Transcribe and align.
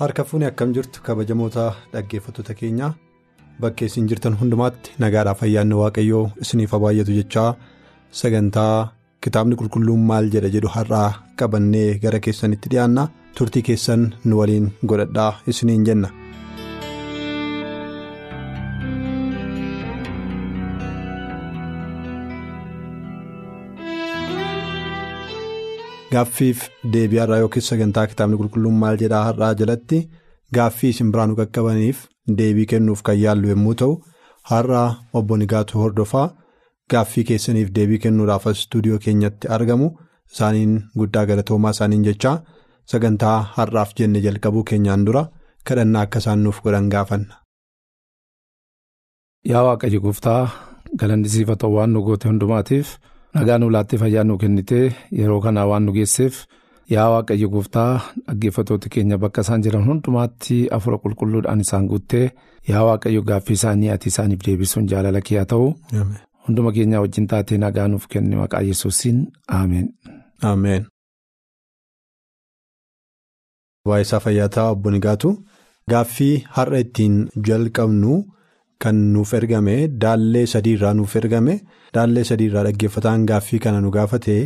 Harka 0.00 0.24
fuuni 0.28 0.46
akkam 0.50 0.72
jirtu 0.76 1.02
kabajamoota 1.06 1.64
dhaggeeffattoota 1.92 2.54
keenyaa 2.60 2.92
bakkee 3.62 3.86
isin 3.90 4.08
jirtan 4.10 4.36
hundumaatti 4.40 4.94
nagaadhaaf 5.04 5.42
ayyaanni 5.46 5.74
waaqayyoo 5.82 6.24
isiniif 6.44 6.72
baay'atu 6.84 7.12
jechaa. 7.18 7.50
Sagantaa 8.20 8.92
kitaabni 9.24 9.56
qulqulluun 9.60 10.02
maal 10.10 10.30
jedha 10.34 10.48
jedhu 10.54 10.68
har'aa 10.76 11.08
qabannee 11.38 11.98
gara 12.04 12.20
keessanitti 12.26 12.68
dhiyaanna. 12.72 13.08
Turtii 13.36 13.62
keessan 13.68 14.04
nu 14.24 14.38
waliin 14.40 14.70
godhadhaa 14.90 15.32
isiniin 15.52 15.84
jenna. 15.88 16.08
Gaaffiif 26.12 26.60
deebii 26.94 27.20
har'aa 27.22 27.38
yookiin 27.44 27.66
sagantaa 27.70 28.06
kitaabni 28.10 28.36
qulqulluun 28.40 28.76
maal 28.82 28.96
jedhaa 29.02 29.22
har'aa 29.28 29.52
jalatti 29.60 29.98
gaaffii 30.58 30.90
isin 30.94 31.10
biraan 31.14 31.34
qaqqabaniif 31.40 31.98
deebii 32.40 32.66
kennuuf 32.72 33.02
kan 33.08 33.18
yaallu 33.24 33.50
yommuu 33.52 33.74
ta'u 33.82 33.94
har'aa 34.50 34.86
obbo 35.20 35.36
Nigaatuu 35.42 35.80
hordofaa 35.82 36.26
gaaffii 36.94 37.24
keessaniif 37.30 37.74
deebii 37.78 37.98
kennuudhaaf 38.04 38.46
istuudiyoo 38.52 38.98
keenyatti 39.06 39.48
argamu 39.56 39.88
isaaniin 40.32 40.72
guddaa 41.00 41.26
galatoomaa 41.32 41.74
isaaniin 41.76 42.06
jechaa 42.08 42.36
sagantaa 42.92 43.36
har'aaf 43.58 43.92
jenne 44.00 44.24
jalqabuu 44.28 44.64
keenyaan 44.70 45.04
dura 45.10 45.24
kadhannaa 45.70 46.02
akka 46.08 46.18
isaan 46.24 46.42
nuuf 46.44 46.62
godhan 46.64 46.88
gaafanna. 46.94 47.34
Yaa 49.50 49.62
Waaqayyo 49.66 50.00
gooftaa 50.06 50.40
galanni 51.00 51.28
siif 51.34 51.48
haa 51.52 51.60
ta'u 51.62 51.74
waan 51.76 51.90
nu 51.94 52.02
goote 52.06 52.28
hundumaatiif. 52.28 52.88
Nagaa 53.34 53.58
nu 53.58 53.70
laattee 53.74 53.98
fayyaa 54.02 54.24
nu 54.24 54.38
kennitee 54.42 54.86
yeroo 55.18 55.40
kanaa 55.46 55.66
waan 55.70 55.84
nu 55.86 55.92
geesseef 55.96 56.34
yaa 56.94 57.08
waaqayyo 57.14 57.48
gooftaa 57.54 57.92
dhaggeeffattoota 58.26 58.88
keenya 58.94 59.18
bakka 59.24 59.40
isaan 59.46 59.62
jiran 59.64 59.84
hundumaatti 59.88 60.58
afura 60.76 60.98
qulqulluudhaan 61.02 61.60
isaan 61.66 61.86
guuttee 61.90 62.26
yaa 62.68 62.84
waaqayyo 62.88 63.22
gaaffii 63.30 63.54
isaanii 63.60 63.90
ati 63.94 64.08
isaaniif 64.12 64.40
deebisuun 64.46 64.86
jaalala 64.92 65.20
kee 65.30 65.38
haa 65.40 65.44
ta'u 65.54 65.66
hunduma 66.46 66.72
keenyaa 66.76 67.00
wajjin 67.04 67.26
taatee 67.32 67.58
nagaa 67.64 67.88
nuuf 67.88 68.06
kenni 68.14 68.36
maqaa 68.36 68.60
yesuusiin 68.70 69.18
aameen. 69.58 69.88
Ameen. 70.52 70.86
Waayisaa 73.88 74.20
fayyaataa 74.24 74.70
obbo 74.70 74.90
Nigaatu 74.90 75.30
gaaffii 75.90 76.34
har'a 76.56 76.78
ittiin 76.84 77.16
jalqabnu. 77.48 78.12
Kan 78.82 78.96
nuuf 79.12 79.32
ergame 79.34 79.88
daallee 80.02 80.46
sadii 80.52 80.74
irraa 80.78 80.94
nuuf 80.94 81.14
ergame 81.20 81.54
daallee 81.94 82.24
sadii 82.30 82.46
irraa 82.50 82.62
dhaggeeffataan 82.66 83.24
gaaffii 83.30 83.58
kana 83.64 83.80
nu 83.84 83.90
gaafate 83.96 84.36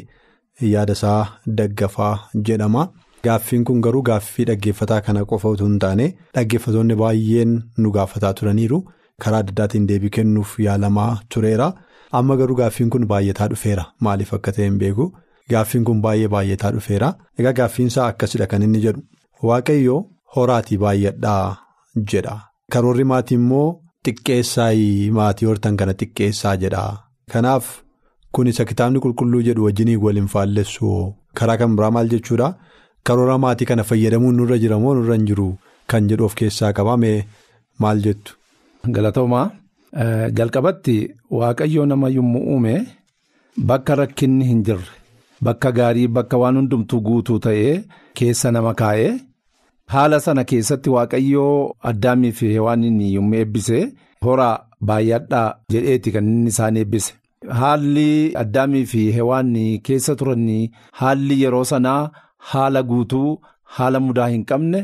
yaadasaa 0.75 1.21
daggafaa 1.59 2.15
jedhama. 2.49 2.85
Gaaffiin 3.25 3.65
kun 3.65 3.81
garuu 3.87 4.03
gaaffii 4.09 4.45
dhaggeeffataa 4.51 5.01
kana 5.09 5.25
qofa 5.33 5.49
utuu 5.57 5.67
hin 5.69 5.79
taane 5.85 6.07
dhaggeeffatoonni 6.35 6.95
baay'een 7.03 7.53
nu 7.85 7.91
gaafataa 7.97 8.33
turaniiru 8.41 8.79
karaa 9.25 9.39
adda 9.45 9.53
addaatiin 9.53 9.87
deebii 9.91 10.11
kennuuf 10.17 10.57
yaalamaa 10.67 11.11
tureera. 11.35 11.69
Amma 12.21 12.37
garuu 12.41 12.57
gaaffiin 12.63 12.91
kun 12.97 13.07
baay'ataa 13.13 13.49
dhufeera 13.53 13.85
maaliif 14.07 14.33
akka 14.39 14.53
ta'e 14.57 14.65
hin 14.71 14.79
beeku 14.85 15.11
gaaffiin 15.55 15.85
kun 15.91 16.01
baay'ee 16.09 16.29
baay'ataa 16.39 16.73
dhufeera. 16.79 17.13
Egaa 17.39 17.53
gaaffiinsaa 17.61 18.07
akkasidha 18.15 18.47
kan 18.55 18.63
inni 18.71 18.81
jedhu 18.89 19.05
waaqayyoo 19.53 20.01
horaatii 20.37 20.79
baay'adhaa 20.89 21.57
jedha 22.15 22.41
karoorri 22.73 23.05
maatii 23.15 23.35
immoo. 23.45 23.71
Xiqqeessaayi 24.07 25.11
maatii 25.17 25.47
hortan 25.49 25.77
kana 25.81 25.93
xiqqeessaa 26.01 26.55
jedha. 26.63 26.85
Kanaaf 27.33 27.67
kun 28.35 28.49
isa 28.53 28.65
kitaabni 28.71 28.99
qulqulluu 29.05 29.43
jedhu 29.49 29.65
wajjinii 29.67 29.97
waliin 30.05 30.27
faallessu 30.35 30.89
karaa 31.41 31.57
kan 31.61 31.77
biraa 31.77 31.91
maal 31.97 32.09
jechuudha 32.13 32.49
karoora 33.07 33.37
maatii 33.45 33.69
kana 33.71 33.85
fayyadamuun 33.91 34.35
nurra 34.41 34.59
jira 34.63 34.79
moo 34.85 34.95
nurra 34.99 35.15
hin 35.19 35.27
jiru 35.31 35.47
kan 35.93 36.09
jedhu 36.13 36.25
of 36.29 36.35
keessaa 36.41 36.73
qabame 36.79 37.13
maal 37.85 38.03
jettu. 38.07 38.35
Galatoomaa 38.95 39.47
jalqabatti 40.39 40.97
waaqayyoo 41.41 41.87
nama 41.91 42.09
yommuu 42.17 42.45
uume 42.55 42.75
bakka 43.71 43.95
rakkinni 44.03 44.45
hin 44.53 44.63
jirre 44.69 44.91
bakka 45.49 45.71
gaarii 45.79 46.09
bakka 46.17 46.37
waan 46.43 46.57
hundumtuu 46.61 47.01
guutuu 47.09 47.39
ta'ee 47.47 47.75
keessa 48.21 48.51
nama 48.57 48.75
kaa'ee. 48.83 49.13
Haala 49.93 50.21
sana 50.25 50.45
keessatti 50.51 50.91
waaqayyoo 50.97 51.75
addaamii 51.91 52.33
fi 52.39 52.47
hewaan 52.57 52.85
yommuu 53.15 53.39
eebbise 53.41 53.79
horaa 54.27 54.55
baay'adhaa 54.91 55.47
jedheeti 55.73 56.13
kan 56.15 56.29
inni 56.35 56.49
isaan 56.55 56.77
eebbise. 56.83 57.13
Haalli 57.61 58.33
addaamii 58.43 58.85
fi 58.93 59.03
hewaan 59.17 59.53
keessa 59.89 60.15
turan 60.21 60.47
haalli 61.01 61.43
yeroo 61.43 61.65
sanaa 61.73 62.11
haala 62.53 62.83
guutuu 62.91 63.41
haala 63.77 64.01
mudaa 64.07 64.29
hin 64.35 64.45
qabne 64.53 64.81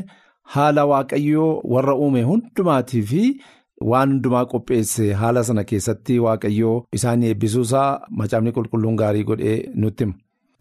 haala 0.55 0.85
waaqayyoo 0.91 1.49
warra 1.73 1.95
uume 2.03 2.21
hundumaatii 2.29 3.01
fi 3.11 3.23
waan 3.91 4.09
hundumaa 4.13 4.45
qopheesse 4.53 5.13
haala 5.23 5.43
sana 5.49 5.63
keessatti 5.73 6.19
waaqayyoo 6.25 6.77
isaan 6.99 7.23
eebbisuusaa 7.23 7.89
macaafni 8.21 8.51
qulqulluun 8.57 8.95
gaarii 9.01 9.23
godhee 9.29 9.59
nutti 9.75 10.03
hima. 10.03 10.13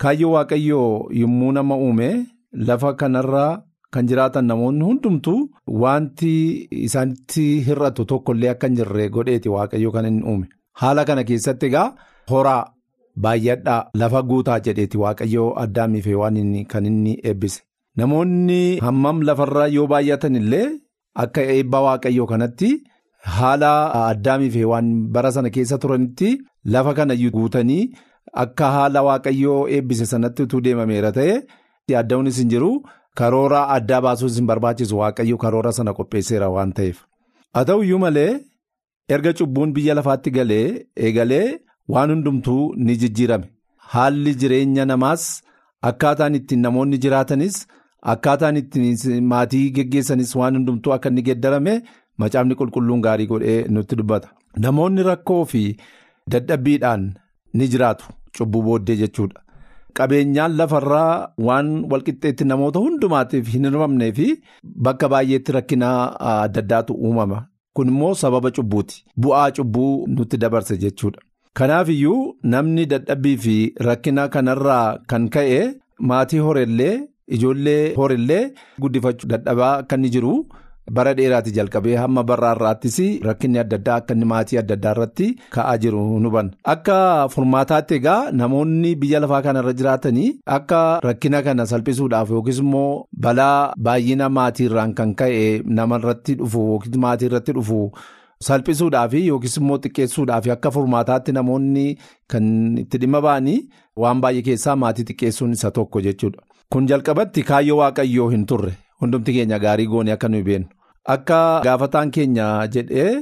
Kaayyoo 0.02 0.32
waaqayyoo 0.36 1.08
yommuu 1.22 1.52
nama 1.52 1.76
uume 1.86 2.10
lafa 2.52 2.92
kanarraa. 3.00 3.62
Kan 3.94 4.06
jiraatan 4.08 4.44
namoonni 4.50 4.84
hundumtuu 4.84 5.38
wanti 5.82 6.32
isaanitti 6.86 7.44
hir'atu 7.68 8.04
tokkollee 8.10 8.50
akka 8.54 8.66
hin 8.68 8.76
jirre 8.80 9.06
godheeti 9.14 9.48
waaqayyo 9.54 9.92
kan 9.94 10.06
inni 10.08 10.22
uume. 10.32 10.46
Haala 10.80 11.04
kana 11.10 11.24
keessatti 11.30 11.66
egaa 11.70 11.86
horaa 12.32 12.64
baay'adhaa 13.26 13.78
lafa 14.02 14.22
guutaa 14.32 14.58
jedheeti 14.66 14.98
waaqayyo 15.04 15.46
addaamii 15.62 16.02
fi 16.08 16.14
waan 16.22 16.66
kan 16.74 16.86
inni 16.90 17.14
eebbise. 17.32 17.62
Namoonni 17.96 18.60
hammam 18.88 19.22
lafarraa 19.30 19.66
yoo 19.76 19.86
baay'atan 19.94 20.36
illee 20.42 20.66
akka 21.24 21.42
eebba 21.56 21.80
waaqayyoo 21.86 22.26
kanatti 22.32 22.70
haala 23.38 23.72
addaamii 24.02 24.50
fi 24.58 24.64
waan 24.72 24.92
bara 25.16 25.32
sana 25.38 25.50
keessa 25.56 25.78
turanitti 25.86 26.36
lafa 26.76 26.94
kana 27.00 27.16
guutanii 27.38 27.88
akka 28.44 28.70
haala 28.76 29.02
waaqayyoo 29.08 29.58
eebbise 29.78 30.06
sanatti 30.12 30.42
utuu 30.46 30.60
deemameera 30.68 31.12
ta'e 31.18 31.34
adda'uunis 32.02 32.38
hin 32.44 32.50
jiru. 32.54 32.72
Karoora 33.18 33.60
addaa 33.76 34.00
baasuus 34.06 34.36
hin 34.40 34.46
barbaachisu 34.50 34.98
waaqayyo 35.00 35.36
karoora 35.44 35.72
sana 35.78 35.92
qopheesseera 35.98 36.48
waan 36.56 36.72
ta'eef. 36.78 36.98
Haa 37.54 37.64
ta'u 37.70 37.82
iyyuu 37.86 37.98
malee 38.04 38.30
erga 39.16 39.32
cubbuun 39.38 39.72
biyya 39.78 39.94
lafaatti 39.98 40.30
galee 40.36 40.66
eegalee 41.06 41.46
waan 41.94 42.10
hundumtuu 42.14 42.62
ni 42.76 42.96
jijjiirame. 43.02 43.46
Haalli 43.92 44.34
jireenya 44.42 44.84
namaas 44.90 45.24
akkaataan 45.90 46.34
ittiin 46.40 46.60
namoonni 46.66 46.98
jiraatanis 47.04 47.56
akkaataan 48.14 48.56
ittiin 48.62 49.24
maatii 49.32 49.64
geggeessanis 49.78 50.34
waan 50.40 50.56
hundumtuu 50.60 50.92
akka 50.96 51.08
inni 51.14 51.22
geeddarame 51.30 51.74
macaafni 52.24 52.54
qulqulluun 52.60 53.00
gaarii 53.06 53.26
godhee 53.32 53.58
nutti 53.74 53.96
dubbata. 54.02 54.28
Namoonni 54.66 55.02
rakkoo 55.10 55.44
fi 55.54 55.62
dadhabbiidhaan 56.34 57.04
ni 57.54 57.68
jiraatu 57.74 58.04
cubbuu 58.38 58.62
booddee 58.68 58.96
jechuudha. 59.02 59.40
Qabeenyaan 59.96 60.56
lafarraa 60.56 61.28
waan 61.46 61.68
walqixxeetti 61.90 62.44
namoota 62.50 62.78
hundumaatiif 62.84 63.48
hin 63.54 63.64
hirmamnee 63.68 64.10
fi 64.18 64.26
bakka 64.86 65.08
baay'eetti 65.14 65.52
rakkina 65.56 65.88
adda 66.32 66.60
addaatu 66.64 66.94
uumama. 66.94 67.38
Kun 67.74 67.88
immoo 67.92 68.14
sababa 68.14 68.50
cubbuuti. 68.56 69.02
Bu'aa 69.22 69.50
cubbuu 69.56 70.06
nutti 70.14 70.36
dabarse 70.44 70.76
jechuudha. 70.84 71.20
Kanaaf 71.58 71.88
iyyuu 71.94 72.34
namni 72.52 72.86
dadhabbii 72.92 73.36
fi 73.44 73.56
rakkina 73.88 74.28
kanarraa 74.34 74.98
kan 75.10 75.28
ka'e 75.36 75.60
maatii 76.10 76.38
horellee 76.46 76.94
ijoollee 77.36 77.94
horellee 78.00 78.44
guddifachuu 78.80 79.28
dadhabaa 79.32 79.74
inni 79.94 80.10
jiru 80.14 80.34
bara 80.96 81.12
dheeraati 81.18 81.52
jalqabee 81.56 81.96
hamma 82.02 82.22
barraa 82.30 82.52
irraattis 82.56 82.98
rakkinni 83.28 83.58
adda 83.62 83.76
addaa 83.80 83.96
akka 84.02 84.14
inni 84.16 84.24
maatii 84.32 84.58
adda 84.62 84.74
addaa 84.78 84.92
irratti 84.96 85.26
ka'aa 85.56 85.76
jiru 85.82 86.02
nu 86.20 86.28
hubanna. 86.30 86.52
Akka 86.74 87.28
furmaataatti 87.34 87.94
egaa 88.00 88.30
namoonni 88.42 88.94
biyya 89.02 89.20
lafaa 89.24 89.42
kanarra 89.46 89.72
jiraatanii 89.80 90.28
akka 90.58 90.82
rakkina 91.08 91.42
kana 91.48 91.66
salphisuudhaaf 91.72 92.30
yookiis 92.36 92.58
immoo 92.64 93.04
balaa 93.26 93.72
baay'ina 93.88 94.28
maatii 94.38 94.66
irraan 94.70 94.94
kan 95.00 95.14
ka'e 95.22 95.42
nama 95.80 95.98
irratti 96.02 96.34
dhufu 96.42 96.64
yookiis 96.70 96.96
maatii 97.06 97.26
irratti 97.32 97.52
dhufu 97.58 97.80
salphisuudhaaf 98.48 99.14
yookiis 99.20 99.56
immoo 99.60 99.78
xiqqeessuudhaaf 99.84 100.46
akka 100.56 100.70
furmaataatti 100.78 101.32
namoonni 101.38 101.86
kan 102.34 102.44
itti 102.84 102.98
dhimma 103.04 103.20
ba'anii 103.28 103.58
waan 104.04 104.20
baay'ee 104.24 104.42
keessaa 104.50 104.76
maatii 104.84 105.04
xiqqeessuun 105.08 105.52
isa 105.58 105.70
tokko 105.70 106.00
jechuudha. 106.08 106.42
Kun 106.72 106.86
jalqabatti 106.88 107.42
kaayyoo 107.50 107.78
waaqayyoo 107.80 108.28
hin 108.34 108.44
turre 108.46 108.72
hundumti 109.02 109.32
keenya 109.36 109.58
gaarii 109.58 109.86
goone 109.92 110.12
akka 110.12 110.28
nuyi 110.28 110.42
beeknu. 110.48 110.68
Akka 111.14 111.38
gaafataan 111.66 112.10
keenya 112.14 112.46
jedhee 112.74 113.12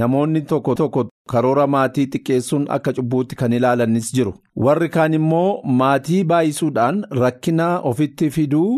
namoonni 0.00 0.40
tokko 0.52 0.74
tokko 0.80 1.04
karoora 1.32 1.66
maatii 1.74 2.06
xiqqeessuun 2.14 2.64
akka 2.76 2.92
cubbuutti 2.96 3.36
kan 3.42 3.52
ilaalanis 3.58 4.08
jiru. 4.16 4.32
Warri 4.64 4.88
kaan 4.96 5.14
immoo 5.18 5.60
maatii 5.80 6.24
baay'isuudhaan 6.32 6.98
rakkina 7.22 7.68
ofitti 7.90 8.30
fiduu 8.36 8.70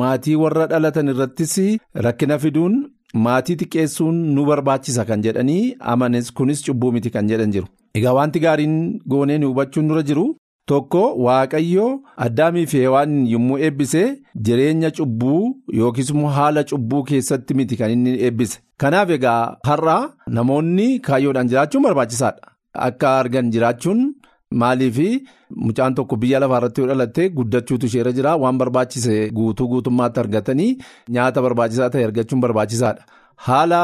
maatii 0.00 0.34
warra 0.42 0.66
dhalatan 0.72 1.08
irrattis 1.12 1.54
rakkina 2.06 2.38
fiduun 2.44 2.74
maatii 3.26 3.56
xiqqeessuun 3.60 4.18
nu 4.34 4.44
barbaachisa 4.48 5.04
kan 5.10 5.22
jedhanii 5.26 5.74
amanes 5.94 6.32
kunis 6.40 6.64
cubbuu 6.66 6.92
miti 6.96 7.10
kan 7.18 7.28
jedhan 7.30 7.52
jiru. 7.54 7.66
Egaa 7.98 8.12
wanti 8.18 8.40
gaariin 8.46 8.74
goonee 9.10 9.38
hubachuun 9.44 9.88
dura 9.88 10.02
jiru. 10.10 10.26
Tokko 10.70 11.02
waaqayyo 11.24 11.86
addaamii 12.26 12.66
fi 12.70 12.78
hewaan 12.84 13.12
yommuu 13.32 13.58
eebbise 13.66 14.02
jireenya 14.48 14.90
cubbuu 14.96 15.40
yookiis 15.80 16.10
immoo 16.14 16.32
haala 16.38 16.64
cubbuu 16.70 17.02
keessatti 17.10 17.54
miti 17.54 17.76
kan 17.80 17.90
inni 17.96 18.16
eebbise. 18.28 18.58
Kanaaf 18.80 19.10
egaa 19.16 19.56
har'a 19.68 19.96
namoonni 20.38 20.88
kaayyoodhaan 21.08 21.48
jiraachuun 21.52 21.82
barbaachisaadha. 21.86 22.50
Akka 22.86 23.12
argan 23.20 23.50
jiraachuun 23.54 24.00
maaliif 24.62 24.98
mucaan 25.66 25.94
tokko 25.94 26.16
biyya 26.22 26.40
lafaa 26.42 26.58
irratti 26.60 26.80
yoo 26.80 26.88
dhalatte 26.90 27.28
guddachuutu 27.36 27.86
isheerra 27.86 28.12
jira 28.18 28.34
waan 28.42 28.58
barbaachise 28.62 29.14
guutuu 29.38 29.68
guutummaatti 29.72 30.20
argatanii 30.24 30.76
nyaata 31.16 31.42
barbaachisaa 31.46 31.88
ta'e 31.94 32.04
argachuun 32.08 32.40
barbaachisaadha. 32.44 33.02
Haala 33.44 33.80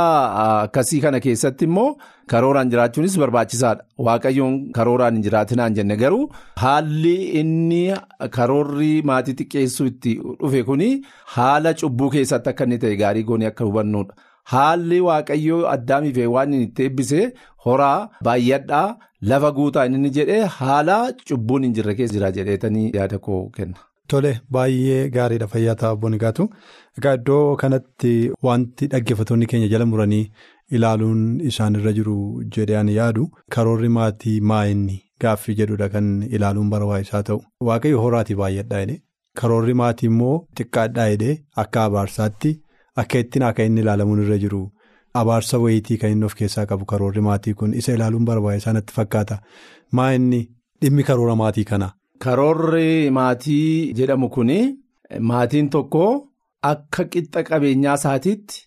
akkasii 0.64 1.00
kana 1.04 1.20
keessatti 1.24 1.64
immoo 1.68 1.96
karooraan 2.32 2.70
jiraachuunis 2.72 3.16
barbaachisaadha. 3.22 3.84
Waaqayyoon 4.06 4.54
karooraan 4.78 5.14
hin 5.18 5.22
jiraatinaan 5.26 5.74
jenne 5.78 5.96
garuu 6.02 6.24
haalli 6.62 7.14
inni 7.42 7.82
karoorri 8.38 8.90
maatii 9.10 9.34
xiqqeessuu 9.42 9.86
itti 9.92 10.14
dhufe 10.40 10.62
kuni 10.70 10.90
haala 11.36 11.74
cubbuu 11.84 12.10
keessatti 12.16 12.50
akka 12.54 12.64
inni 12.70 12.78
ta'e 12.86 12.96
gaarii 13.04 13.22
goonee 13.30 13.46
akka 13.52 13.64
hubannudha. 13.70 14.14
Haalli 14.52 15.00
waaqayyoo 15.08 15.62
addaamiif 15.76 16.18
waan 16.36 16.52
inni 16.54 16.64
itti 16.70 16.82
eebbise 16.88 17.32
horaa 17.66 18.08
baay'adhaa 18.28 18.96
lafa 19.30 19.50
guutaa 19.60 19.84
inni 19.92 20.10
jedhee 20.18 20.42
haala 20.58 20.98
cubbuun 21.28 21.62
hin 21.68 21.74
jirre 21.78 21.94
keessa 22.00 22.14
jira 22.18 22.32
jedheetanii 22.38 22.90
yaada 22.98 23.18
koo 23.28 23.42
kenna. 23.56 23.78
Tole 24.08 24.32
baay'ee 24.54 25.08
gaariidha 25.16 25.46
fayyaa 25.52 25.74
ta'a 25.82 25.96
boonigaatu. 26.02 26.48
Egaa 26.98 27.14
iddoo 27.18 27.56
kanatti 27.62 28.12
wanti 28.48 28.86
dhaggeeffattoonni 28.94 29.46
keenya 29.52 29.68
jala 29.74 29.86
muranii 29.92 30.24
ilaaluun 30.78 31.22
isaanirra 31.50 31.92
jiru 31.98 32.16
jedhee 32.56 32.76
ani 32.80 32.94
yaadu 32.98 33.28
karoorri 33.56 33.88
maatii 33.98 34.34
maa'inni 34.50 34.98
gaaffii 35.24 35.54
jedhudha 35.60 35.88
kan 35.94 36.10
ilaaluun 36.38 36.70
barbaachisaa 36.74 37.22
ta'u. 37.30 37.40
Waaqayyo 37.68 38.00
horaatii 38.04 38.36
baay'adhaa 38.42 38.80
jedhee 38.84 39.00
karoorri 39.40 39.74
maatii 39.82 40.10
immoo 40.12 40.36
xiqqaadhaa 40.60 41.08
jedhee 41.14 41.38
akka 41.64 41.84
abaarsaatti 41.90 42.52
akka 43.04 43.18
ittiin 43.24 43.46
akka 43.50 43.64
inni 43.70 43.80
ilaalamuun 43.86 44.22
irra 44.26 44.38
jiru 44.44 44.62
abaarsa 45.22 45.58
wayiitii 45.64 45.96
kan 46.04 46.10
inni 46.16 46.24
of 46.30 46.34
keessaa 46.42 46.66
qabu 46.74 46.84
karoorri 46.92 47.20
maatii 47.30 47.54
kun 47.62 47.74
isa 47.82 47.94
ilaaluun 47.98 48.24
barbaachisaa 48.30 48.72
natti 48.78 48.92
fakkaata. 49.00 49.38
Maa'inni 49.98 50.40
dhimmi 50.82 51.02
karoora 51.10 51.36
maatii 51.44 51.64
kana. 51.72 51.90
Karoorri 52.22 53.10
maatii 53.10 53.92
jedhamu 53.98 54.28
kuni 54.34 54.58
maatiin 55.30 55.68
tokko 55.74 56.02
akka 56.68 57.04
qixxa 57.14 57.42
qabeenyaa 57.48 57.94
isaatiitti 58.00 58.60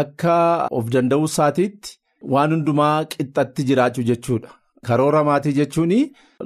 akka 0.00 0.34
of 0.78 0.90
danda'uu 0.94 1.28
isaatiitti 1.30 1.94
waan 2.34 2.52
hundumaa 2.54 3.04
qixxatti 3.14 3.64
jiraachuu 3.70 4.04
jechuudha. 4.10 4.50
Karoora 4.86 5.22
maatii 5.28 5.52
jechuun 5.60 5.94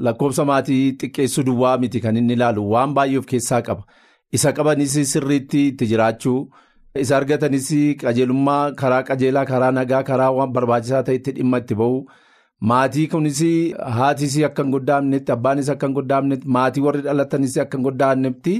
lakkoofsa 0.09 0.45
maatii 0.51 0.85
xiqqeessuu 1.01 1.45
duwwaa 1.49 1.77
miti 1.85 2.01
kan 2.05 2.17
inni 2.21 2.37
ilaalu 2.39 2.69
waan 2.75 2.95
baay'ee 2.99 3.19
of 3.23 3.27
keessaa 3.33 3.61
qaba. 3.71 3.83
Isa 4.33 4.53
qabanis 4.53 4.95
sirriitti 5.13 5.65
itti 5.73 5.87
jiraachuu 5.95 6.39
isa 7.05 7.17
argatanis 7.17 7.69
qajeelummaa 8.05 8.63
karaa 8.83 9.03
qajeelaa 9.11 9.45
karaa 9.51 9.73
nagaa 9.81 10.03
karaa 10.13 10.31
waan 10.39 10.53
barbaachisaa 10.59 11.03
ta'etti 11.11 11.33
dhimma 11.41 11.59
itti 11.65 11.75
ba'u. 11.83 11.99
Maatii 12.61 13.07
kunis 13.13 13.41
haatis 13.97 14.35
akka 14.49 14.63
hin 14.63 14.71
goddaamnetti 14.73 15.33
abbaanis 15.33 15.69
akka 15.73 15.87
hin 15.87 15.95
goddaamnetti 15.97 16.49
maatii 16.57 16.81
warri 16.87 17.03
dhalatanis 17.07 17.57
akka 17.65 17.77
hin 17.79 17.85
goddaamnetti 17.87 18.55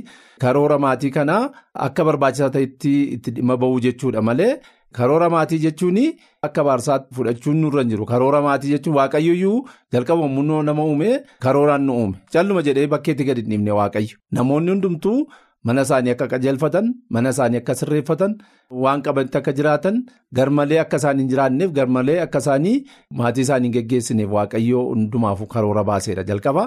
karoora 0.45 0.79
maatii 0.85 1.11
kanaa 1.15 1.43
akka 1.87 2.05
barbaachisaa 2.09 2.51
ta'etti 2.57 2.93
itti 3.17 3.31
dhimma 3.39 3.57
ba'uu 3.63 3.81
jechuudha. 3.87 4.23
Malee 4.23 4.51
karoora 4.93 5.31
maatii 5.37 5.59
jechuun 5.65 5.97
akka 6.43 6.61
abaarsaatti 6.61 7.15
fudhachuun 7.17 7.57
nurra 7.63 7.83
hin 7.87 7.91
jiru. 7.95 8.05
Karoora 8.13 8.43
maatii 8.49 8.75
jechuun 8.77 8.97
waaqayyoyyuu 9.01 9.65
jalqaba 9.93 10.29
munnoo 10.37 10.63
nama 10.63 10.85
uume 10.85 11.25
karooraan 11.41 11.83
nu 11.89 11.97
uume. 12.03 12.17
Calluma 12.33 12.63
jedhee 12.69 12.87
bakkeetti 12.87 13.25
gadi 13.25 13.41
hin 13.41 13.51
dhiibne 13.51 13.71
waaqayyo. 13.81 14.17
Namoonni 14.33 14.71
hundumtuu. 14.77 15.19
Mana 15.67 15.83
isaanii 15.87 16.13
akka 16.15 16.27
qajeelfatan 16.33 16.89
mana 17.17 17.31
isaanii 17.35 17.61
akka 17.63 17.75
sirreeffatan 17.81 18.35
waan 18.83 19.01
qabanitti 19.07 19.39
akka 19.41 19.53
jiraatan 19.61 19.97
garmalee 20.39 20.79
akka 20.83 21.01
isaan 21.03 21.19
hin 21.23 21.31
jiraanneef 21.33 21.73
garmalee 21.79 22.19
akka 22.27 22.39
isaanii 22.45 22.75
maatii 23.21 23.47
isaanii 23.47 23.69
hin 23.71 23.77
geggeessineef 23.79 24.31
waaqayyoo 24.37 24.85
hundumaafuu 24.91 25.47
karoora 25.55 25.85
baaseedha 25.91 26.25
jalqaba. 26.31 26.65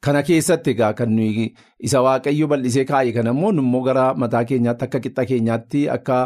Kana 0.00 0.22
keessatti 0.24 0.70
egaa 0.72 0.94
kan 0.98 1.10
nuyi 1.12 1.42
isa 1.86 2.00
waaqayyo 2.04 2.46
bal'isee 2.50 2.84
kaa'e 2.90 3.10
kan 3.16 3.26
ammoo 3.32 3.50
immoo 3.52 3.82
gara 3.88 4.04
mataa 4.22 4.40
keenyaatti 4.50 4.84
akka 4.86 5.00
qixxa 5.06 5.24
keenyaatti 5.30 5.82
akka 5.96 6.20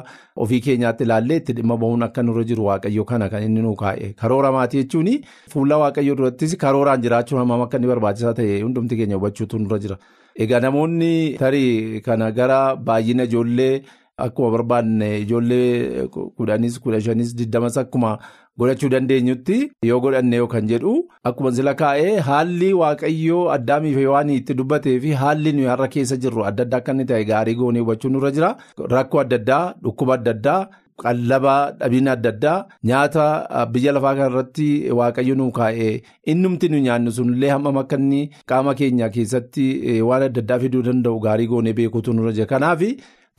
ofii 0.44 0.60
keenyaatti 0.66 1.02
ilaallee 1.08 1.38
itti 1.42 1.52
dhimma 1.58 1.76
bahuun 1.84 2.06
akka 2.06 2.22
nurra 2.22 2.44
jiru 2.50 2.68
waaqayyo 2.68 3.04
kana 3.08 3.28
kan 3.32 3.42
inni 3.48 3.62
nu 3.66 3.74
kaa'e 3.80 4.12
karoora 4.20 4.52
maatii 4.58 4.84
jechuun 4.84 5.10
fuula 5.54 5.78
waaqayyo 5.82 6.14
durattis 6.20 6.54
karooraan 6.64 7.02
jiraachuun 7.06 7.40
hammam 7.42 7.66
akka 7.66 7.76
inni 7.82 7.90
barbaachisaa 7.92 8.34
ta'e 8.38 8.60
hundumti 8.62 8.96
keenya 9.00 9.16
hubachuutu 9.18 9.58
nurra 9.64 9.78
jira. 9.86 9.98
Egaa 10.38 10.60
namoonni 10.60 11.12
tarii 11.42 12.00
kana 12.06 12.30
gara 12.38 12.76
baay'ina 12.76 13.26
ijoollee 13.26 13.82
akkuma 14.16 14.50
barbaanne 14.50 15.18
ijoollee 15.20 16.06
kudhanis 16.36 16.80
kudha 16.80 17.00
shanis 17.00 17.34
digdamas 17.36 17.76
akkuma 17.78 18.18
godhachuu 18.58 18.88
dandeenyutti 18.88 19.56
yoo 19.88 20.00
godhanne 20.00 20.36
yoo 20.36 20.46
kan 20.46 20.68
jedhu 20.68 20.92
akkuma 21.30 21.52
sila 21.52 21.74
kaa'ee 21.80 22.18
haalli 22.28 22.72
waaqayyoo 22.82 23.48
addaamiif 23.56 23.98
waan 24.12 24.30
itti 24.36 24.54
dubbatee 24.60 25.00
fi 25.00 25.12
haalli 25.22 25.52
nuyi 25.56 25.66
har'a 25.72 25.88
keessa 25.96 26.16
jirru 26.16 26.44
adda 26.50 26.62
addaa 26.66 26.78
akka 26.84 26.92
inni 26.94 27.04
ta'e 27.10 27.24
gaarii 27.32 27.54
goonee 27.58 27.80
hubachuu 27.82 28.10
nurra 28.10 28.30
jira. 28.30 28.56
Rakkoo 28.94 29.20
adda 29.20 29.36
addaa 29.42 29.74
dhukkuba 29.82 30.14
adda 30.14 30.30
addaa. 30.38 30.66
Qallaba 31.02 31.72
dhabina 31.78 32.12
adda 32.12 32.28
addaa 32.30 32.66
nyaata 32.84 33.66
biyya 33.72 33.92
lafaa 33.96 34.14
kanarratti 34.18 34.66
waaqayyo 34.98 35.34
nu 35.34 35.50
kaa'e 35.56 35.88
innumti 36.32 36.68
nu 36.68 36.78
nyaannu 36.84 37.12
sunillee 37.16 37.50
hammam 37.50 37.78
akka 37.82 37.96
inni 37.98 38.20
qaama 38.52 38.74
keenya 38.78 39.08
keessatti 39.16 39.66
waan 40.08 40.22
adda 40.28 40.40
addaa 40.44 40.58
fiduu 40.62 40.82
danda'u 40.88 41.18
gaarii 41.26 41.46
goonee 41.50 41.72
beekuutu 41.80 42.12
nurra 42.14 42.32
jira. 42.38 42.46
Kanaaf 42.46 42.82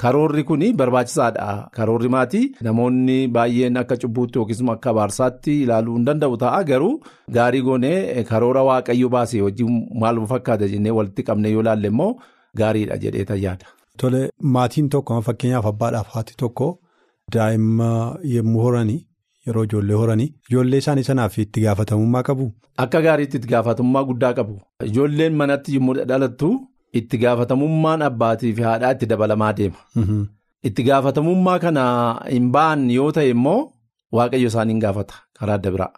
karoorri 0.04 0.44
kun 0.44 0.64
barbaachisaadha. 0.80 1.70
Karoorri 1.78 2.10
maatii 2.16 2.52
namoonni 2.68 3.18
baay'een 3.36 3.78
akka 3.82 3.98
cubbuutti 4.04 4.40
yookiis 4.40 4.62
akka 4.76 4.90
abaarsaatti 4.94 5.62
ilaaluu 5.64 5.96
hin 5.98 6.06
danda'u 6.10 6.38
ta'a 6.44 6.64
garuu 6.72 6.94
gaarii 7.38 7.62
goonee 7.68 8.24
karoora 8.32 8.64
waaqayyo 8.70 9.10
baasee 9.16 9.42
wajjin 9.48 9.72
maal 10.02 10.20
fakkaata 10.34 10.68
jennee 10.74 10.92
walitti 11.00 11.24
qabne 11.30 11.52
yoo 11.56 11.62
ilaalle 11.66 11.88
immoo 11.94 12.12
gaariidha 12.62 12.98
jedhee 13.04 13.26
tayyaada. 13.32 13.66
Tole 14.00 14.22
maatiin 14.56 14.90
tokko 14.90 15.22
fakkeenyaaf 15.22 15.66
abbaadhaaf 15.74 16.08
haati 16.16 16.34
tokko. 16.44 16.68
Daa'imma 17.34 17.90
yommuu 18.34 18.62
horanii 18.64 19.00
yeroo 19.48 19.64
ijoollee 19.68 19.96
horanii 20.02 20.28
ijoollee 20.50 20.78
isaanii 20.84 21.04
sanaaf 21.08 21.38
itti 21.44 21.62
gaafatamummaa 21.64 22.24
qabu. 22.28 22.46
Akka 22.84 23.02
gaariitti 23.06 23.38
itti 23.40 23.48
gaafatamummaa 23.54 24.04
guddaa 24.10 24.34
qabu. 24.40 24.60
Ijoolleen 24.90 25.34
manatti 25.42 25.76
yommuu 25.76 25.94
dhalattu 26.12 26.50
itti 27.00 27.18
gaafatamummaan 27.24 28.02
abbaatii 28.10 28.54
fi 28.58 28.62
haadhaa 28.70 28.92
itti 28.96 29.06
dabalamaa 29.12 29.54
deema. 29.60 29.80
Itti 30.68 30.84
gaafatamummaa 30.90 31.58
kana 31.66 31.84
hin 32.34 32.52
ba'an 32.58 32.86
yoo 32.98 33.10
ta'e 33.18 33.30
immoo 33.36 33.60
waaqayyo 34.20 34.48
isaanii 34.54 34.74
hin 34.76 34.84
gaafata 34.86 35.16
karaa 35.40 35.58
adda 35.60 35.72
biraa. 35.76 35.92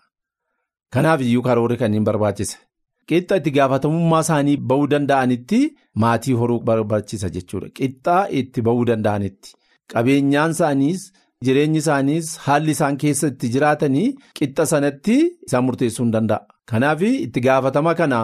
Kanaaf 0.94 1.22
iyyuu 1.27 1.44
karoorri 1.48 1.77
kan 1.84 1.94
hin 1.98 2.04
barbaachise. 2.10 2.58
Qixxa 3.10 3.36
itti 3.42 3.51
gaafatamummaa 3.60 4.22
isaanii 4.25 4.58
ba'uu 4.72 4.88
danda'anitti 4.94 5.60
maatii 6.04 6.34
horuu 6.42 6.60
barbaachisa 6.72 7.30
jechuudha. 7.36 7.70
Qixxaa 7.77 8.27
itti 8.42 8.62
ba'uu 8.68 8.86
danda'anitti. 8.92 9.50
Qabeenyaan 9.94 10.51
isaaniis 10.58 11.01
jireenyi 11.46 11.80
isaaniis 11.84 12.34
haalli 12.46 12.72
isaan 12.77 12.98
keessa 13.04 13.27
itti 13.34 13.50
jiraatanii 13.56 14.08
qixxa 14.39 14.66
sanatti 14.74 15.18
isaan 15.48 15.63
murteessuu 15.68 16.04
hin 16.06 16.13
danda'a. 16.18 16.42
Kanaaf 16.72 17.01
itti 17.10 17.39
gaafatama 17.48 17.94
kana 18.01 18.20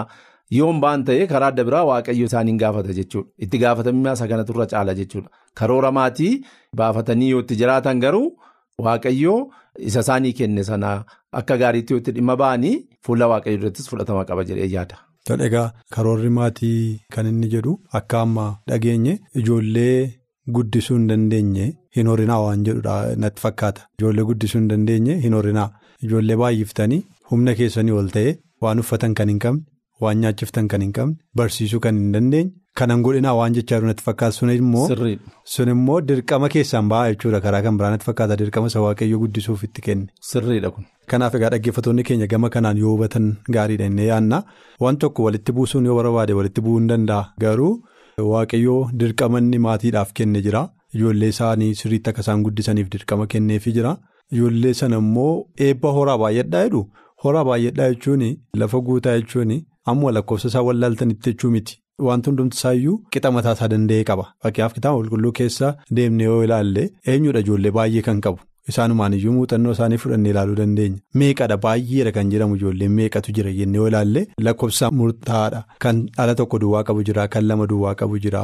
yoo 0.57 0.69
hin 0.71 0.79
ba'an 0.83 1.03
ta'e 1.07 1.27
karaa 1.31 1.47
adda 1.53 1.63
biraa 1.67 1.83
waaqayyo 1.89 2.25
isaaniin 2.29 2.57
gaafata 2.63 2.93
jechuudha. 3.00 3.29
Itti 3.43 3.57
gaafatamummaa 3.63 4.13
isa 4.17 4.27
kanatu 4.31 4.53
irra 4.55 4.65
caala 4.73 4.93
jechuudha. 5.00 5.29
Karoora 5.59 5.91
maatii 5.97 6.33
baafatanii 6.81 7.29
yoo 7.33 7.39
itti 7.45 7.55
jiraatan 7.62 8.00
garuu 8.05 8.27
waaqayyo 8.85 9.35
isa 9.89 10.00
isaanii 10.05 10.33
kenne 10.39 10.63
sana 10.69 10.91
akka 11.41 11.57
gaariitti 11.62 11.93
yoo 11.93 12.00
itti 12.03 12.12
dhimma 12.17 12.35
ba'anii 12.43 12.75
fuula 13.05 13.27
waaqayyo 13.33 13.57
irrattis 13.59 13.89
fudhatama 13.91 14.25
qaba 14.29 14.43
jedhee 14.50 14.69
yaada. 14.75 14.97
Egaa 15.47 15.67
karoorri 15.95 16.29
maatii 16.39 17.00
kan 17.13 17.27
inni 17.31 17.47
jedhu 17.55 17.77
akka 18.01 18.21
amma 18.25 18.50
dhageenye 18.67 19.19
ijoollee. 19.43 20.19
Guddisuu 20.55 20.95
hin 20.97 21.03
dandeenye 21.09 21.65
hin 21.97 22.07
horinaa 22.12 22.39
waan 22.45 22.63
jedhudha 22.67 22.95
natti 23.23 23.41
fakkaata. 23.43 23.81
Ijoollee 24.00 24.23
guddisuu 24.29 24.59
hin 24.59 24.67
dandeenye 24.71 25.15
hin 25.25 25.33
horinaa. 25.39 25.69
ijoollee 26.05 26.35
baay'iftanii 26.39 26.97
humna 27.29 27.51
keessanii 27.59 27.93
ol 28.00 28.09
ta'e 28.15 28.31
waan 28.65 28.79
uffatan 28.81 29.13
kan 29.19 29.29
hin 29.31 29.38
qabne 29.43 29.62
waan 30.03 30.17
nyaachiftan 30.25 30.67
kan 30.74 30.81
hin 30.86 30.91
qabne 30.98 31.15
barsiisuu 31.41 31.79
kan 31.86 31.98
hin 32.01 32.12
dandeenye 32.17 32.51
kanan 32.79 33.01
godhinaa 33.05 33.33
waan 33.39 33.53
jechaa 33.57 33.77
jiru 33.79 33.88
natti 33.89 34.03
fakkaatu 34.07 34.36
sun 34.39 34.50
immoo 34.53 34.88
sun 35.55 35.69
immoo 35.74 35.98
dirqama 36.10 36.50
keessaan 36.53 36.88
ba'aa 36.93 37.10
jechuudha. 37.13 37.41
Karaa 37.45 37.62
kan 37.65 37.77
biraa 37.81 37.91
natti 37.93 38.05
fakkaata 38.10 38.36
dirqama 38.41 38.67
isa 38.72 38.81
waaqayyo 38.86 39.19
guddisuuf 39.24 39.63
itti 39.67 39.81
kenne. 39.88 40.07
Sirriidha 40.29 40.72
kun. 40.75 40.86
Kanaaf 41.12 41.36
egaa 41.39 41.50
dhaggeeffattoonni 41.53 42.03
keenya 42.07 42.27
gama 42.31 42.50
kanaan 42.55 42.77
yoo 42.83 42.91
hubatan 42.95 43.27
gaariidha 43.57 43.86
inni 43.91 44.07
yaadna. 44.12 44.39
Waan 44.83 44.98
tokko 45.03 45.24
walitti 45.27 45.51
buusuun 45.57 45.86
yoo 45.89 45.95
barbaade 46.00 46.33
walitti 46.39 46.62
bu'uu 46.67 46.79
hin 46.79 46.88
danda'a. 46.93 47.25
Garuu 47.43 47.74
waaqayyoo 48.31 48.79
dirqama 49.03 49.39
inni 49.43 49.60
maatiidhaaf 49.67 50.13
kenne 50.19 50.41
jira. 50.48 50.63
Ijoollee 50.95 51.29
isaanii 51.33 51.75
sirriitti 51.81 52.10
akka 52.13 52.22
isaan 52.25 52.43
guddisaniif 52.48 52.89
dirqama 52.95 53.27
kenneefii 53.36 53.74
jira. 53.77 53.93
Ijoollee 54.31 54.74
sana 54.81 54.98
immoo 55.03 55.45
eebba 55.67 55.91
horaa 56.00 56.17
baay'adhaa 56.24 56.63
jedhu. 56.67 56.81
Horaa 57.24 57.43
baay'adhaa 57.51 57.89
jechuun 57.93 58.24
lafa 58.63 58.79
guutaa 58.89 59.15
jechuun 59.19 59.53
ammoo 59.91 60.11
lakkoofsa 60.17 60.47
isaa 60.53 60.61
wallaaltanitti 60.67 61.29
jechuu 61.31 61.51
miti. 61.55 61.79
Wanti 62.07 62.29
hundumti 62.29 62.57
isaayyuu 62.57 62.95
qixa 63.11 63.31
mataa 63.35 63.53
isaa 63.57 63.67
danda'ee 63.73 64.03
qaba. 64.09 64.25
Fakkeenyaaf 64.43 64.73
kitaaba 64.77 64.97
qulqulluu 65.01 65.31
keessa 65.39 65.75
deemnee 65.95 66.25
yoo 66.31 66.43
ilaalle 66.47 66.83
eenyudha 67.11 67.39
ijoollee? 67.45 67.71
Baay'ee 67.77 68.01
kan 68.07 68.21
qabu. 68.25 68.39
Isaanumaan 68.71 69.13
iyyuu 69.17 69.33
muuxannoo 69.35 69.71
isaanii 69.75 69.97
fudhannee 70.01 70.31
ilaaluu 70.33 70.55
dandeenya. 70.61 70.99
Meeqadha? 71.19 71.57
Baay'eedha 71.65 72.11
kan 72.17 72.29
jedhamu 72.33 72.55
ijoolleen 72.59 72.91
meeqatu 72.99 73.31
jira 73.37 73.51
jennee 73.59 73.77
yoo 73.81 73.87
ilaalle 73.91 74.27
lakkoofsa 74.47 74.91
murtaa'aadha. 74.99 75.63
Kan 75.83 76.01
dhala 76.17 76.35
tokko 76.41 76.59
duwwaa 76.63 76.83
qabu 76.89 77.03
jira 77.09 77.27
kan 77.27 77.47
lama 77.49 77.67
duwwaa 77.71 77.95
qabu 78.01 78.19
jira 78.25 78.43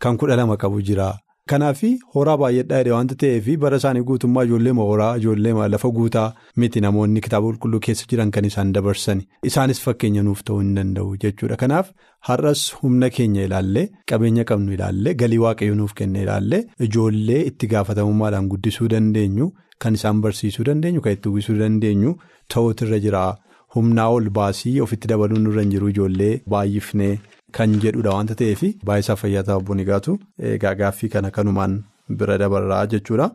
kan 0.00 0.16
kudha 0.22 0.36
lama 0.40 0.56
qabu 0.56 0.82
jira. 0.90 1.08
Kanaaf 1.50 1.80
horaa 2.14 2.36
baay'adhaa 2.40 2.78
jedhe 2.82 2.92
waanta 2.94 3.14
ta'eef 3.22 3.46
bara 3.62 3.76
isaanii 3.80 4.02
guutummaa 4.08 4.42
ijoollee 4.48 4.72
horaa 4.78 5.12
ijoollee 5.20 5.68
lafa 5.74 5.90
guutaa 5.98 6.26
miti 6.62 6.80
namoonni 6.84 7.20
kitaaba 7.26 7.46
qulqulluu 7.48 7.80
keessa 7.86 8.06
jiran 8.10 8.30
kan 8.36 8.44
isaan 8.50 8.72
dabarsan 8.76 9.22
isaanis 9.50 9.80
fakkeenya 9.84 10.22
nuuf 10.26 10.42
ta'uu 10.50 10.58
hin 10.64 10.74
danda'u 10.78 11.16
jechuudha. 11.24 11.56
Kanaaf 11.62 11.86
har'as 12.28 12.64
humna 12.82 13.10
keenya 13.16 13.46
ilaallee 13.48 13.86
qabeenya 14.12 14.44
qabnu 14.50 14.72
ilaallee 14.76 15.14
galii 15.22 15.38
waaqayyo 15.46 15.74
nuuf 15.80 15.94
kenne 16.02 16.22
ilaallee 16.26 16.62
ijoollee 16.88 17.40
itti 17.52 17.66
gaafatamummaadhaan 17.74 18.48
guddisuu 18.54 18.88
dandeenyu 18.94 19.50
kan 19.84 19.94
isaan 20.00 20.20
barsiisuu 20.26 20.64
dandeenyu 20.70 21.00
kan 21.08 21.12
itti 21.18 21.28
uwwisuu 21.32 21.58
dandeenyu 21.64 22.16
ta'uutu 22.54 22.84
irra 22.88 22.98
jira. 23.08 23.26
Humnaa 23.74 24.08
ol 24.18 24.28
baasii 24.36 24.78
ofitti 24.84 25.08
dabaluun 25.10 25.42
nurra 25.46 25.60
hin 25.64 25.70
jiru 25.74 25.88
ijoollee 25.92 26.30
baay'ifnee. 26.52 27.18
Kan 27.56 27.78
jedhudha 27.82 28.10
waanta 28.16 28.34
ta'eef 28.40 28.62
baay'isaa 28.88 29.16
fayyataa 29.22 29.56
obboon 29.60 29.80
egaatu 29.84 30.12
egaa 30.54 30.74
gaaffii 30.80 31.08
kana 31.14 31.30
kanumaan 31.36 31.74
bira 32.18 32.36
dabarraa 32.42 32.82
jechuudha. 32.92 33.26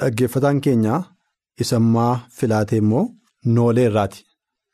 Dhaggeeffataan 0.00 0.60
keenya 0.66 0.98
isammaa 1.62 2.12
filaatee 2.38 2.78
immoo 2.82 3.04
nooleerraati. 3.56 4.24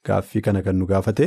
Gaaffii 0.06 0.40
kana 0.46 0.62
kan 0.66 0.76
nu 0.80 0.86
gaafate 0.92 1.26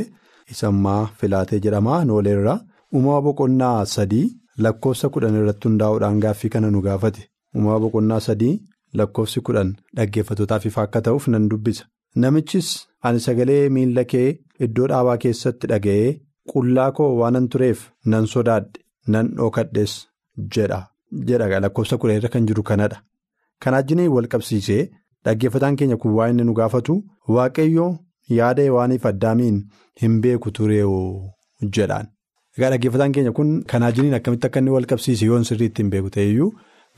isammaa 0.54 1.00
filaatee 1.20 1.60
jedhama 1.64 2.04
nooleerraa. 2.10 2.58
Uumama 2.94 3.20
boqonnaa 3.26 3.84
sadii 3.94 4.26
lakkoofsa 4.64 5.08
kudhan 5.14 5.36
irratti 5.40 5.68
hundaa'uudhaan 5.68 6.20
gaaffii 6.24 6.50
kana 6.54 6.70
nu 6.74 6.80
gaafate. 6.88 7.22
Uumama 7.56 7.78
boqonnaa 7.84 8.20
sadii 8.26 8.54
lakkoofsi 9.00 9.40
kudhan 9.46 9.70
dhaggeeffatootaaf 9.96 10.66
ifa 10.70 10.82
akka 10.86 11.00
ta'uuf 11.08 11.28
nan 11.34 11.48
dubbisa. 11.50 11.84
Namichis 12.22 12.68
ani 13.08 13.20
sagalee 13.26 13.62
miila 13.76 14.04
kee 14.12 14.28
iddoo 14.66 14.88
dhaabaa 14.92 15.16
keessatti 15.24 15.66
dhaga'ee. 15.72 16.12
Qullaa 16.50 16.90
koo 16.96 17.10
waanan 17.20 17.48
tureef 17.52 17.82
nan 18.12 18.26
sodaadhe 18.32 18.80
nan 19.14 19.28
dhokadhes 19.38 19.92
jedha 20.56 20.80
jedha 21.28 21.60
lakkoofsa 21.64 21.98
kudha 22.04 22.14
irra 22.20 22.28
kan 22.34 22.46
jiru 22.48 22.62
kanadha. 22.70 22.98
Kana 23.62 23.76
wajjin 23.76 24.00
wal 24.14 24.26
qabsiisee 24.32 24.82
dhaggeeffataan 25.24 25.76
keenya 25.76 25.96
kun 26.02 26.12
waa 26.18 26.28
inni 26.32 26.44
nu 26.48 26.54
gaafatu 26.60 26.96
waaqayyo 27.36 27.86
yaada 28.38 28.66
waaniif 28.76 29.06
addaamiin 29.12 29.62
hin 30.02 30.20
beeku 30.26 30.50
tureewoo 30.58 31.30
jedhaan. 31.76 32.06
Egaa 32.58 32.70
dhaggeeffataan 32.74 33.12
keenya 33.18 33.32
kun 33.38 33.54
kana 33.72 33.86
wajjin 33.90 34.14
akkamitti 34.18 34.46
akka 34.50 34.58
inni 34.64 34.70
wal 34.76 34.86
qabsiise 34.92 35.26
yoon 35.30 35.44
sirriitti 35.50 35.82
hin 35.82 35.90
beeku 35.94 36.10
ta'eyyuu 36.18 36.50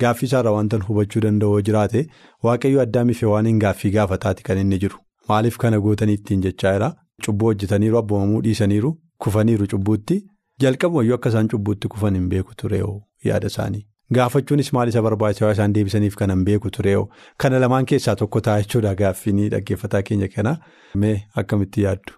gaaffii 0.03 0.27
isaarraa 0.31 0.53
wanta 0.59 0.81
hubachuu 0.89 1.21
danda'u 1.27 1.61
jiraate 1.69 2.07
waaqayyo 2.49 2.81
addaamiif 2.87 3.23
waaniin 3.35 3.59
gaaffii 3.65 3.91
gaafataati 3.97 4.43
kan 4.51 4.59
inni 4.65 4.79
jiru. 4.85 4.99
Maaliif 5.29 5.57
kana 5.65 5.81
gootanii 5.85 6.15
ittiin 6.21 6.41
jechaa 6.47 6.73
jira? 6.77 6.95
Cubbuu 7.25 7.47
hojjetaniiru 7.53 7.99
abboomamuu 7.99 8.41
dhiisaniiru. 8.47 8.91
Kufaniiru 9.25 9.67
cubbuutti 9.73 10.17
jalqabumayyuu 10.63 11.15
akka 11.19 11.29
isaan 11.35 11.49
cubbuutti 11.53 11.89
kufan 11.95 12.15
hin 12.19 12.29
beeku 12.33 12.55
turee'oo 12.63 12.97
yaada 13.29 13.47
isaanii. 13.53 13.85
Gaafachuunis 14.17 14.73
maal 14.77 14.89
isa 14.93 15.03
barbaachisaa 15.07 15.53
isaan 15.57 15.73
deebisaniif 15.77 16.15
kan 16.21 16.31
hin 16.35 16.43
beeku 16.49 16.71
turee'oo 16.77 17.07
kana 17.45 17.59
lamaan 17.65 17.87
keessaa 17.93 18.15
tokko 18.23 18.41
ta'a 18.49 18.63
jechuudha 18.65 18.95
gaaffiin 19.01 19.41
dhaggeeffataa 19.55 20.03
keenya 20.11 20.29
kana. 20.35 20.57
Mee 21.05 21.15
akkamitti 21.43 21.83
yaaddu. 21.87 22.13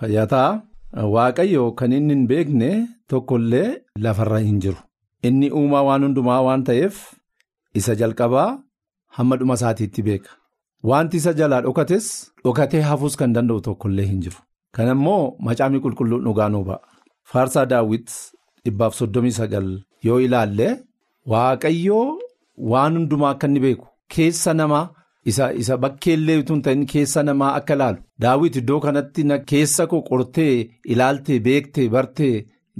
Fayyataa 0.00 0.48
waaqayyo 1.14 1.68
kan 1.82 1.92
inni 2.00 2.14
hin 2.16 2.26
beekne 2.32 2.70
tokkollee 3.14 3.68
lafarra 4.08 4.38
hin 4.48 4.58
jiru. 4.66 4.76
Inni 5.30 5.50
uumaa 5.60 5.82
waan 5.90 6.02
hundumaa 6.08 6.40
waan 6.48 6.64
ta'eef 6.72 6.98
isa 7.82 7.94
jalqabaa 8.02 8.50
hamma 9.20 9.36
dhuma 9.40 9.54
isaatiitti 9.60 10.02
beeka. 10.10 10.30
Wanti 10.90 11.16
isa 11.22 11.32
jalaa 11.40 11.60
dhokates 11.62 12.06
dhokatee 12.44 12.80
hafuus 12.90 13.16
kan 13.22 13.32
danda'u 13.38 13.60
tokkollee 13.70 14.06
hin 14.10 14.20
jiru. 14.26 14.36
Kana 14.78 14.92
immoo 14.96 15.22
macaafni 15.46 15.78
qulqulluun 15.84 16.22
dhugaa 16.26 16.48
nuu 16.54 16.64
ba'a. 16.68 16.80
Faarsaa 17.30 17.64
daawwit 17.72 18.08
dhibbaaf 18.64 18.94
soddomii 18.98 19.34
sagal 19.38 19.66
yoo 20.06 20.18
ilaalle 20.26 20.68
waaqayyoo 21.32 22.06
waan 22.72 22.94
hundumaa 22.98 23.30
akka 23.34 23.46
inni 23.50 23.60
beeku 23.64 23.86
keessa 24.14 24.54
namaa 24.60 24.84
isa 25.62 25.76
bakkeellee 25.84 26.36
utuu 26.42 26.54
hin 26.56 26.62
ta'in 26.66 26.84
keessa 26.92 27.22
namaa 27.28 27.50
akka 27.58 27.74
ilaalu 27.78 28.00
daawwit 28.24 28.56
iddoo 28.60 28.80
kanatti 28.84 29.22
keessa 29.50 29.86
koo 29.90 30.00
qortee 30.08 30.54
ilaaltee 30.94 31.38
beektee 31.48 31.88
bartee 31.96 32.34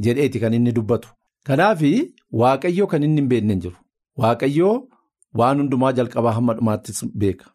jedheeti 0.05 0.41
kan 0.43 0.55
inni 0.59 0.73
dubbatu. 0.79 1.09
Kanaaf 1.47 1.83
waaqayyoo 2.41 2.87
kan 2.93 3.03
inni 3.07 3.21
hin 3.21 3.29
beekne 3.35 3.53
hin 3.55 3.61
jiru. 3.65 3.77
Waaqayyoo 4.21 4.75
waan 5.39 5.59
hundumaa 5.61 5.93
jalqabaa 5.99 6.33
hamma 6.39 6.55
dhumaattis 6.59 7.05
beeka. 7.23 7.47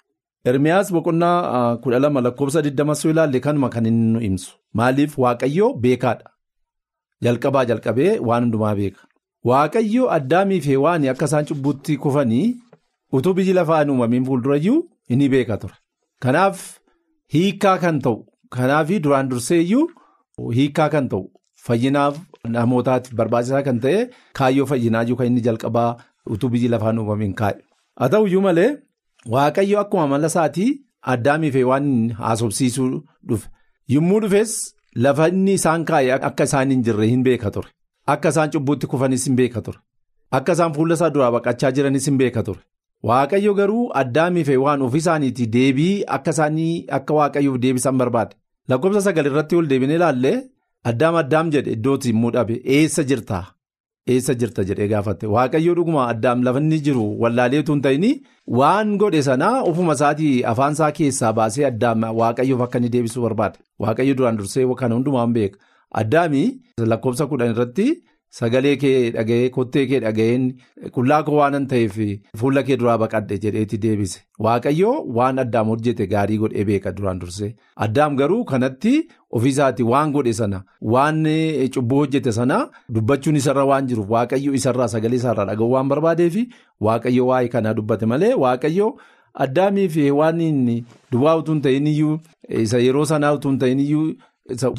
Ermiyaas 0.45 0.89
boqonnaa 0.91 1.77
kudha 1.83 1.99
lama 2.03 2.21
lakkoofsa 2.21 2.61
digdamas 2.65 3.05
yoo 3.05 3.11
ilaalle 3.13 3.39
kanuma 3.39 3.69
kan 3.69 3.85
inni 3.85 4.07
nu 4.13 4.19
ibsu. 4.27 4.51
Maaliif 4.73 5.17
waaqayyoo 5.23 5.69
beekaadha. 5.83 6.27
Jalqabaa 7.23 7.63
jalqabee 7.69 8.19
waan 8.29 8.43
hundumaa 8.45 8.75
beeka. 8.79 9.01
Waaqayyoo 9.49 10.09
addaamii 10.17 10.59
fi 10.65 10.75
waan 10.85 11.07
akka 11.13 11.25
isaan 11.31 11.45
cubbuutti 11.51 11.97
kufanii 11.97 12.55
utuu 13.13 13.33
biyyi 13.37 13.53
lafaa 13.59 13.79
hin 13.79 13.89
uumamiin 13.95 14.25
fuuldurayyuu 14.25 14.77
inni 15.09 15.29
beeka 15.29 15.57
ture. 15.57 15.73
Kanaaf 16.19 16.67
hiikaa 17.33 17.77
kan 17.77 17.99
ta'u 18.05 18.17
kanaaf 18.49 18.89
duraan 19.03 19.29
durseeyyuu 19.29 19.89
hiikaa 20.57 20.89
kan 20.89 21.07
ta'u 21.09 21.25
fayyinaaf 21.67 22.19
namootaatiif 22.55 23.15
barbaachisaa 23.19 23.63
kan 23.67 23.79
ta'e 23.85 24.07
kaayyoo 24.39 24.65
fayyinaayyuu 24.71 25.17
kan 25.21 25.27
inni 25.31 25.41
jalqabaa 25.47 25.91
utuu 26.35 26.49
biyyi 26.49 26.67
lafaa 26.73 26.91
hin 26.91 26.99
uumamiin 26.99 27.33
kaa'e. 27.33 27.61
Haa 27.99 28.09
ta'uyyuu 28.09 28.41
malee. 28.41 28.71
Waaqayyo 29.29 29.79
akkuma 29.79 30.03
amala 30.03 30.27
isaatii 30.27 30.81
addaamii 31.13 31.51
fi 31.51 31.63
waan 31.63 32.11
haasofsiisuu 32.19 33.03
dhufe. 33.27 33.47
Yommuu 33.87 34.19
dhufes 34.19 34.75
lafa 34.95 35.27
inni 35.29 35.53
isaan 35.59 35.85
kaa'e 35.85 36.11
akka 36.29 36.43
isaan 36.49 36.69
hin 36.71 36.83
jirre 36.83 37.07
hin 37.07 37.23
beeka 37.23 37.51
ture. 37.51 37.69
Akka 38.07 38.29
isaan 38.29 38.51
cubbuutti 38.51 38.87
kufanis 38.87 39.25
hin 39.29 39.35
beeka 39.35 39.61
ture. 39.61 39.79
Akka 40.31 40.51
isaan 40.57 40.73
fuula 40.73 40.93
isaa 40.99 41.09
duraa 41.09 41.31
baqachaa 41.37 41.71
jiranis 41.71 42.05
hin 42.11 42.17
beeka 42.17 42.43
ture. 42.43 42.59
Waaqayyo 43.03 43.53
garuu 43.53 43.89
addaamii 44.01 44.43
fi 44.49 44.57
waan 44.65 44.81
ofii 44.81 44.97
isaaniitii 45.05 45.47
deebii 45.55 46.03
akka 46.17 46.31
isaanii 46.37 46.85
akka 46.97 47.13
waaqayyoof 47.19 47.57
deebisan 47.65 47.97
barbaade. 47.97 48.35
Lakkoofsa 48.69 49.01
sagal 49.07 49.25
irratti 49.31 49.55
ol 49.55 49.67
deebinee 49.71 49.95
ilaalle 49.99 50.33
addaam 50.91 51.15
addaam 51.21 51.49
jedhe 51.55 51.71
iddootti 51.77 52.09
immoo 52.13 52.31
dhabe 52.35 52.61
eessa 52.77 53.03
jirta. 53.09 53.43
Eessa 54.07 54.33
jirta 54.35 54.63
jedhee 54.69 54.87
gaafatte? 54.91 55.27
Waaqayyo 55.33 55.73
dhuguma 55.77 56.07
addaam 56.13 56.41
lafa 56.43 56.59
inni 56.63 56.79
jiru 56.87 57.03
wallaaleetu 57.21 57.71
hin 57.75 57.81
ta'in 57.85 58.05
waan 58.59 58.97
godhe 59.03 59.21
sanaa 59.27 59.61
ofuma 59.69 59.93
isaatii 59.99 60.31
afaan 60.51 60.73
isaa 60.77 60.91
keessaa 60.97 61.31
baasee 61.37 61.65
addaam 61.69 62.03
waaqayyoof 62.21 62.61
akka 62.65 62.77
inni 62.81 62.89
deebisuu 62.95 63.23
barbaade. 63.27 63.59
Waaqayyo 63.79 64.13
duraan 64.17 64.37
dursee 64.41 64.65
kana 64.81 64.95
hundumaan 64.95 65.33
beeka 65.37 65.57
addaamii 66.01 66.47
lakkoofsa 66.93 67.27
kudhan 67.31 67.53
irratti 67.55 67.87
sagalee 68.37 68.75
kee 68.81 69.11
dhaga'ee 69.15 69.49
kottee 69.55 69.85
kee 69.89 69.99
dhaga'een 70.03 70.45
qullaa 70.95 71.19
koo 71.25 71.35
waanan 71.39 71.67
ta'eef 71.73 71.97
fuula 72.41 72.63
kee 72.69 72.77
duraa 72.81 72.97
baqadhe 73.03 73.37
jedheetti 73.43 73.77
deebise 73.83 74.15
waaqayyo 74.47 74.93
waan 75.17 75.39
addaam 75.43 75.67
hojjete 75.73 76.07
gaarii 76.13 76.37
godhee 76.43 76.65
beeka 76.69 76.91
duraan 76.99 77.19
dursee 77.23 77.51
addaam 77.87 78.15
garuu 78.21 78.41
kanatti 78.51 78.95
ofiisaatii 79.39 79.85
waan 79.93 80.11
godhe 80.17 80.33
sana 80.41 80.63
waan 80.95 81.21
cubbuu 81.77 81.99
hojjete 82.03 82.31
sana 82.39 82.59
dubbachuun 82.97 83.35
isarra 83.43 83.65
waan 83.73 83.87
jiruuf 83.93 84.09
waaqayyo 84.17 84.53
isarraa 84.61 84.87
sagalee 84.97 85.21
isaarraa 85.23 85.45
dhaga'uu 85.53 85.71
waan 85.77 85.89
barbaadeef 85.95 86.37
waaqayyo 86.89 87.27
waa'ee 87.31 87.47
kanaa 87.57 87.73
dubbate 87.81 88.05
malee 88.15 88.33
waaqayyo 88.47 88.93
addaamii 89.45 89.89
fi 89.95 90.09
waan 90.21 90.41
inni 90.49 90.83
duwwaa 91.11 91.35
utuu 91.41 91.53
hin 91.59 91.61
ta'in 91.67 91.87
iyyuu 91.95 92.19
isa 92.67 92.79
yeroo 92.89 93.05
sanaa 93.15 93.33
utuu 93.37 93.49
hin 93.51 93.59
ta'in 93.65 93.79
iyyuu 93.89 94.07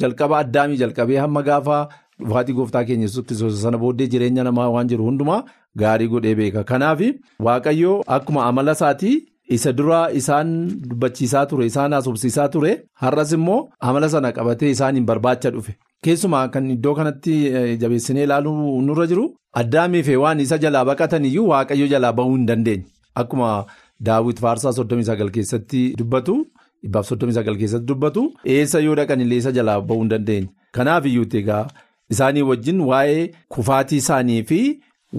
jalqaba 0.01 0.37
addaamii 0.37 0.77
jalqabee 0.77 1.17
hamma 1.17 1.41
gaafa. 1.43 1.77
Dhufaatii 2.19 2.53
gooftaa 2.57 2.83
keenya 2.87 3.07
yesuus 3.07 3.25
kiristoos 3.27 3.61
sana 3.61 3.77
booddee 3.77 4.07
jireenya 4.07 4.43
namaa 4.47 4.69
waan 4.75 4.87
jiru 4.87 5.05
hundumaa 5.05 5.43
gaarii 5.77 6.07
godhee 6.07 6.35
beeka. 6.35 6.63
Kanaaf 6.63 7.01
waaqayyoo 7.47 8.03
akkuma 8.07 8.45
amala 8.45 8.71
isaatii 8.71 9.15
isa 9.55 9.73
duraa 9.73 10.09
isaan 10.19 10.53
dubbachiisaa 10.89 11.45
ture 11.45 11.65
isaan 11.71 11.93
haasofsiisaa 11.93 12.47
ture 12.53 12.71
har'as 13.01 13.31
immoo 13.37 13.59
amala 13.79 14.09
sana 14.09 14.31
qabatee 14.31 14.69
isaaniin 14.75 15.05
barbaacha 15.05 15.49
dhufe. 15.51 15.75
Keessumaa 16.03 16.47
kan 16.47 16.71
iddoo 16.71 16.95
kanatti 16.95 17.35
jabeessinee 17.81 18.23
ilaaluu 18.23 18.81
nurra 18.87 19.07
jiru 19.11 19.25
addaamii 19.61 20.03
fi 20.07 20.15
waan 20.23 20.39
isa 20.39 20.57
jalaa 20.57 20.85
baqatan 20.91 21.25
iyyuu 21.25 21.47
waaqayyo 21.51 21.87
jalaa 21.93 22.13
bahuu 22.13 22.35
hin 22.35 22.45
dandeenye. 22.45 22.85
Akkuma 23.15 23.65
daawwit 24.05 24.39
faarsaa 24.45 24.73
soddomii 24.77 25.03
sagal 25.09 25.29
keessatti 25.37 25.81
dubbatu 25.97 26.35
dhibbaaf 26.83 27.07
soddomii 27.11 27.33
sagal 27.37 27.57
keessatti 27.61 27.85
dubbatu 27.91 28.23
eessa 28.55 28.79
yoo 28.85 28.95
dhaqan 28.99 29.21
illee 29.25 29.37
isa 29.43 29.51
jalaa 29.51 29.81
bahuu 29.81 30.01
hin 30.03 30.09
dandeenye. 30.15 30.49
Kanaaf 30.71 31.05
iyyuutti 31.05 31.37
egaa 31.43 31.67
isaanii 32.09 32.41
wajjin 32.51 32.81
waa'ee 32.89 33.31
kufaatii 33.55 33.97
isaanii 34.03 34.43
fi 34.43 34.59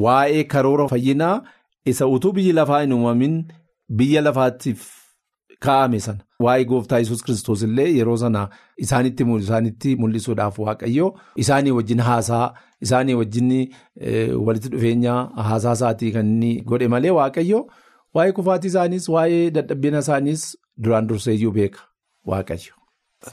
waa'ee 0.06 0.44
karoora 0.44 0.88
fayyinaa 0.88 1.42
isa 1.84 2.06
utuu 2.06 2.32
biyyi 2.32 2.52
lafaa 2.52 2.80
hin 2.80 2.92
uumamin 2.92 3.34
biyya 3.88 4.20
lafaatiif 4.22 4.86
kaa'ame 5.60 6.00
sana. 6.00 6.18
Waa'ee 6.44 6.64
gooftaa 6.70 6.98
yesus 6.98 7.22
kiristoos 7.24 7.62
illee 7.62 7.88
yeroo 7.96 8.16
sana 8.22 8.48
isaanitti 8.76 9.24
mul'isuudhaaf 9.96 10.58
waaqayyo 10.58 11.06
isaanii 11.44 11.70
wajjin 11.78 12.00
haasaa 12.08 12.54
isaanii 12.80 13.14
wajjin 13.20 13.52
walitti 14.46 14.68
dhufeenya 14.74 15.14
haasaa 15.48 15.72
isaatii 15.78 16.12
kan 16.12 16.26
inni 16.32 16.60
godhe 16.60 16.88
malee 16.88 17.10
waaqayyo 17.18 17.60
waa'ee 18.14 18.32
kufaatii 18.32 18.68
isaaniis 18.74 19.08
waa'ee 19.08 19.50
dadhabbina 19.50 19.98
isaaniis 20.04 20.44
duraan 20.82 21.06
durseeyyuu 21.08 21.52
beeka 21.52 21.80
waaqayyo. 22.26 22.74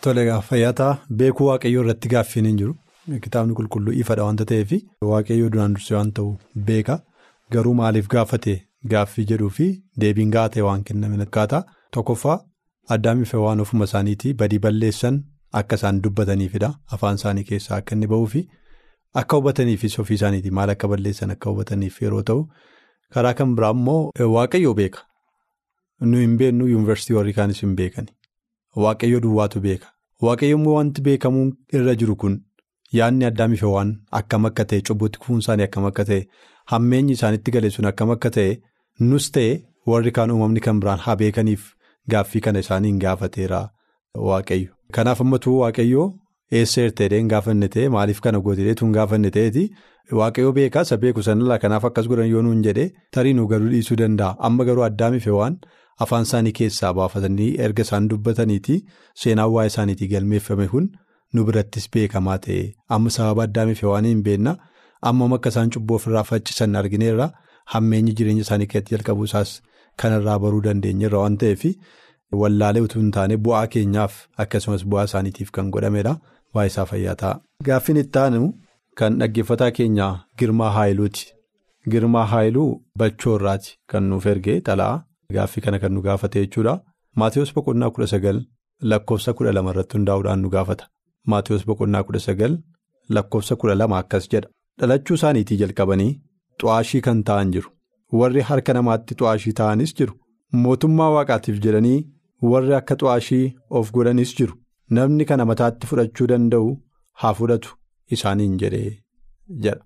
Tole 0.02 0.42
fayyataa 0.50 0.98
beekuu 1.22 1.46
waaqayyoo 1.52 1.84
irratti 1.84 2.10
gaaffiin 2.16 2.46
hin 2.48 2.58
jiru 2.58 2.76
kitaabni 3.26 3.54
qulqulluu 3.60 3.94
ifadha 4.02 4.24
waanta 4.28 4.46
ta'eef 4.52 4.72
waaqayyoo 5.12 5.50
duraan 5.54 5.74
dursee 5.76 5.96
waan 5.98 6.12
ta'u 6.20 6.30
beeka 6.70 6.96
garuu 7.56 7.74
maaliif 7.80 8.08
gaafate 8.14 8.54
gaaffii 8.94 9.26
jedhuu 9.32 9.50
fi 9.58 9.68
deebiin 10.04 10.32
gahaa 10.36 10.50
ta'e 10.56 10.62
waan 10.68 10.84
kenname 10.90 11.22
akkaataa 11.28 11.64
tokkoffaa. 11.92 12.40
Addaamii 12.94 13.26
fi 13.32 13.38
waan 13.46 13.60
ofuma 13.64 13.86
isaaniitii 13.90 14.34
badii 14.40 14.60
balleessan 14.66 15.20
akka 15.60 15.76
isaan 15.80 16.02
dubbataniifidha. 16.04 16.70
Afaan 16.96 17.16
isaanii 17.20 17.44
keessaa 17.50 17.78
akka 17.82 17.96
inni 17.96 18.08
bahuu 18.14 18.26
fi 18.34 18.42
akka 19.22 19.38
hubataniifis 19.38 20.00
ofii 20.00 20.16
isaaniitii 20.20 20.52
maal 20.58 20.70
akka 20.76 20.88
balleessan 20.94 21.32
akka 21.36 21.50
hubataniif 21.50 22.02
yeroo 22.02 22.24
ta'u, 22.30 22.42
karaa 23.14 23.34
kan 23.40 23.56
biraa 23.56 23.72
immoo 23.78 24.12
waaqayyoo 24.36 24.74
beeka. 24.80 25.00
Nu 26.02 26.18
hin 26.24 26.38
beeknu 26.38 26.68
yuunivarsiitii 26.72 27.16
warri 27.20 27.34
kaanis 27.40 27.62
hin 27.66 27.76
beekani. 27.76 28.12
Waaqayyoo 28.86 29.20
duwwaatu 29.28 29.60
beeka. 29.68 29.88
Waaqayyo 30.22 30.58
immoo 30.58 30.74
wanti 30.80 31.02
beekamuu 31.08 31.46
irra 31.80 31.96
jiru 32.04 32.16
kun 32.16 32.36
yaadni 33.00 33.26
addaamii 33.30 33.58
fi 33.62 33.66
waan 33.76 33.92
akkam 34.20 34.46
akka 34.50 34.66
ta'e 34.72 34.82
cubbutti 34.90 35.20
kufuun 35.22 35.40
isaanii 35.44 35.68
akkam 35.70 35.86
akka 35.92 36.06
ta'e 36.10 36.22
hammeenyi 36.74 37.14
isaanitti 37.20 37.52
gale 37.56 37.70
sun 37.76 37.86
akkam 37.92 38.12
akka 38.16 38.30
ta'e 38.40 38.52
nus 39.12 39.30
ta'e 39.38 39.54
warri 39.92 40.12
kaan 40.18 40.32
uumamni 40.36 40.60
kan 40.68 40.80
biraan 40.82 41.00
haa 41.06 41.16
beekaniif. 41.22 41.64
Gaaffii 42.12 42.42
kana 42.46 42.60
isaaniin 42.64 43.00
gaafateera 43.02 43.60
waaqayyo. 44.28 44.72
Kanaaf 44.96 45.22
ammatu 45.24 45.52
waaqayyoo 45.60 46.08
eessa 46.60 46.82
hirteedhee 46.82 47.20
hin 47.22 47.30
gaafanne 47.34 47.68
ta'e 47.76 47.90
maaliif 47.94 48.20
kana 48.26 48.40
gooteetu 48.48 48.86
hin 48.86 48.94
gaafanne 48.98 49.30
ta'eeti 49.38 49.64
waaqayyoo 50.20 50.52
beekaa 50.58 50.82
isa 50.88 50.98
beeku 51.04 51.24
sanarraa 51.28 51.58
kanaaf 51.66 51.86
akkas 51.90 52.08
godhan 52.12 52.28
yoo 52.34 52.42
nuun 52.48 52.60
jedhee 52.66 52.90
tarii 53.18 53.34
nu 53.38 53.48
garuu 53.54 53.70
dhiisuu 53.76 53.98
danda'a. 54.02 54.36
Amma 54.48 54.66
garuu 54.70 54.84
addaamii 54.90 55.20
fi 55.28 55.30
waan 55.38 55.56
afaan 56.06 56.24
isaanii 56.28 56.52
keessaa 56.60 56.94
baafatanii 57.00 57.50
erga 57.68 57.82
isaan 57.88 58.10
dubbataniiti 58.12 58.76
seenaan 59.24 59.52
waa'ee 59.56 59.68
isaaniitii 59.74 60.08
galmeeffame 60.16 60.68
kun 60.74 60.90
nu 61.34 61.44
birattis 61.48 61.86
beekamaa 61.94 62.38
ta'e 62.46 62.62
amma 62.98 63.10
sababa 63.18 63.44
addaamii 63.48 63.76
fi 63.82 63.86
waan 63.92 64.06
hin 64.12 64.24
beekna 64.28 64.54
amma 65.12 65.30
akka 65.38 65.50
isaan 65.54 65.70
cubbuu 65.76 65.96
ofirraa 66.00 66.24
faccisan 66.32 66.76
argineerra 66.82 67.28
hammeenyi 67.76 68.14
jireenya 68.20 68.42
isaanii 68.48 68.68
keessatti 68.74 68.96
jalqabuu 68.96 69.26
isaas. 69.32 69.52
Kanarraa 70.02 70.40
baruu 70.44 70.62
dandeenyerra 70.66 71.20
waan 71.24 71.38
ta'eef 71.42 71.64
wallaalee 72.42 72.82
utuu 72.86 73.02
hin 73.02 73.12
taane 73.18 73.38
bu'aa 73.48 73.68
keenyaaf 73.74 74.14
akkasumas 74.44 74.86
bu'aa 74.94 75.04
isaaniitiif 75.10 75.52
kan 75.58 75.70
godhamedha. 75.76 76.14
Waa'ee 76.56 76.68
isaa 76.72 76.86
fayyaa 76.92 77.16
ta'a. 77.22 77.40
Gaaffiin 77.68 77.98
itti 78.04 78.20
aanu 78.24 78.48
kan 79.02 79.20
dhaggeeffataa 79.20 79.72
keenya 79.80 80.08
Girmaa 80.40 80.72
Haayiluuti. 80.78 81.26
Girmaa 81.92 82.26
Haayiluu 82.32 82.70
Bachoorraati 83.00 83.76
kan 83.94 84.04
nuuf 84.10 84.26
ergee 84.34 84.58
xala'a. 84.68 85.04
Gaaffii 85.36 85.62
kana 85.68 85.80
kan 85.84 85.94
nu 85.94 86.02
gaafate 86.08 86.40
jechuudha. 86.46 86.76
Maatiyus 87.22 87.54
Boqonnaa 87.56 87.90
kudha 87.96 88.08
sagal 88.14 88.42
lakkoofsa 88.92 89.34
kudha 89.40 89.52
lama 89.58 89.72
irratti 89.76 89.98
hundaa'uudhaan 89.98 90.42
nu 90.46 90.50
gaafata. 90.58 90.86
Maatiyus 91.32 91.66
Boqonnaa 91.70 92.04
kudha 92.08 92.20
sagal 92.28 92.58
lakkoofsa 93.18 93.56
kudha 93.62 93.76
lama 93.82 93.98
akkas 94.02 94.28
jedha. 94.34 94.50
Dhalachuu 94.80 95.16
isaaniitii 95.20 95.58
jalqabanii 95.62 96.12
xu'aashii 96.62 97.02
kan 97.08 97.24
ta'an 97.30 97.52
jiru. 97.54 97.70
Warri 98.20 98.42
harka 98.50 98.74
namaatti 98.78 99.16
xu'aashii 99.20 99.54
ta'anis 99.60 99.94
jiru. 100.00 100.14
Mootummaa 100.64 101.12
waaqaatiif 101.16 101.60
jedhanii 101.66 102.00
warri 102.52 102.76
akka 102.80 102.96
xu'aashii 103.04 103.54
of 103.80 103.92
godhanis 103.98 104.36
jiru. 104.40 104.54
Namni 104.98 105.26
kana 105.30 105.46
mataatti 105.52 105.88
fudhachuu 105.92 106.28
danda'u 106.32 106.70
haa 107.22 107.34
fudhatu 107.40 107.76
isaaniin 108.18 108.58
jedhee 108.64 108.92
jedha. 109.64 109.82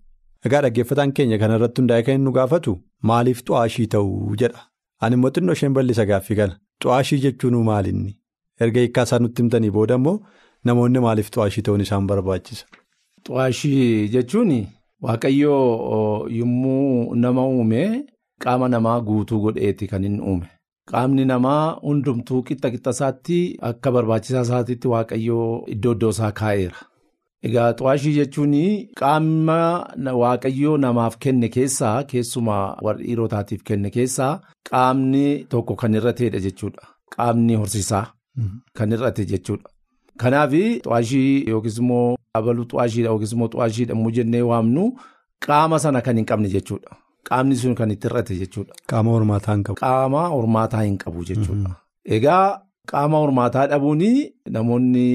Egaa 0.45 0.61
dhaggeeffataan 0.65 1.11
keenya 1.19 1.37
kanarratti 1.43 1.81
hundaa'e 1.81 2.03
kan 2.07 2.21
nu 2.25 2.31
gaafatu 2.39 2.73
maaliif 3.11 3.43
xu'aashii 3.49 3.87
ta'uu 3.95 4.35
jedha. 4.43 4.59
Ani 5.03 5.15
immoo 5.19 5.31
xinnoo 5.35 5.53
isheen 5.57 5.73
bal'isa 5.77 6.05
gaaffii 6.11 6.37
kana. 6.41 6.57
Xu'aashii 6.83 7.21
jechuun 7.25 7.57
maalinni? 7.69 8.11
Erga 8.63 8.79
hiikkaa 8.83 9.03
isaa 9.07 9.19
nutti 9.23 9.41
himtanii 9.43 9.71
booda 9.77 9.95
immoo 10.01 10.15
namoonni 10.65 10.99
maaliif 11.05 11.29
xu'aashii 11.33 11.63
ta'uun 11.67 11.81
isaan 11.85 12.07
barbaachisa? 12.09 12.65
Xu'aashii 13.27 14.09
jechuun 14.13 14.51
waaqayyoo 15.01 16.27
yommuu 16.39 17.15
nama 17.15 17.47
uume. 17.47 18.05
Qaama 18.43 18.67
namaa 18.69 18.99
guutuu 19.01 19.39
godheeti 19.43 19.87
kan 19.87 20.03
inni 20.03 20.21
uume. 20.31 20.47
Qaamni 20.91 21.23
namaa 21.25 21.63
hundumtuu 21.85 22.41
qixxa 22.47 22.69
qixxa 22.73 22.91
isaatti 22.95 23.39
akka 23.69 23.91
barbaachisaa 23.95 24.41
isaatiitti 24.47 24.87
waaqayyoo 24.93 25.47
iddoo 25.73 25.93
iddoo 25.97 26.09
isaa 26.15 26.31
kaa'eera. 26.39 26.77
Egaa 27.47 27.71
xu'aashii 27.79 28.13
jechuun 28.19 28.53
qaama 28.99 29.57
waaqayyoo 30.21 30.77
namaaf 30.83 31.17
kenne 31.23 31.49
keessaa 31.55 31.95
keessumaa 32.11 32.65
warra 32.85 33.01
dhiirotaatiif 33.07 33.63
kenne 33.69 33.89
keessaa 33.97 34.33
qaamni 34.69 35.25
tokko 35.49 35.75
kan 35.81 35.93
irra 35.99 36.13
ta'edha 36.19 36.39
jechuudha. 36.45 36.83
Qaamni 37.15 37.55
horsiisaa 37.61 38.05
kan 38.77 38.91
irra 38.97 39.11
ta'e 39.17 39.25
jechuudha. 39.33 39.69
Kanaaf 40.21 40.51
xu'aashii 40.85 41.47
yookiis 41.51 41.77
immoo 41.81 42.15
abaluu 42.37 42.65
xu'aashiidha 42.71 43.09
yookiis 43.13 43.33
immoo 43.37 43.49
xu'aashiidha 43.55 43.93
immoo 43.97 44.11
jennee 44.17 44.41
waamnu 44.51 44.83
qaama 45.47 45.79
sana 45.83 46.01
kan 46.05 46.17
hin 46.17 46.25
qabne 46.31 46.49
jechuudha. 46.55 46.91
Qaamni 47.29 47.55
sun 47.61 47.75
kan 47.75 47.91
itti 47.91 48.07
hir'ate 48.07 48.35
jechuudha. 48.41 48.73
Qaama 48.91 49.11
hormaataa 49.17 49.53
hin 49.55 49.63
qabu. 49.67 49.77
Qaama 49.83 50.21
hormaataa 50.35 50.83
hin 50.87 50.97
qabu 51.03 51.25
jechuudha. 51.29 51.71
Egaa 52.17 52.61
qaama 52.91 53.17
hormaataa 53.23 53.65
dhabuun 53.71 54.03
namoonni 54.55 55.05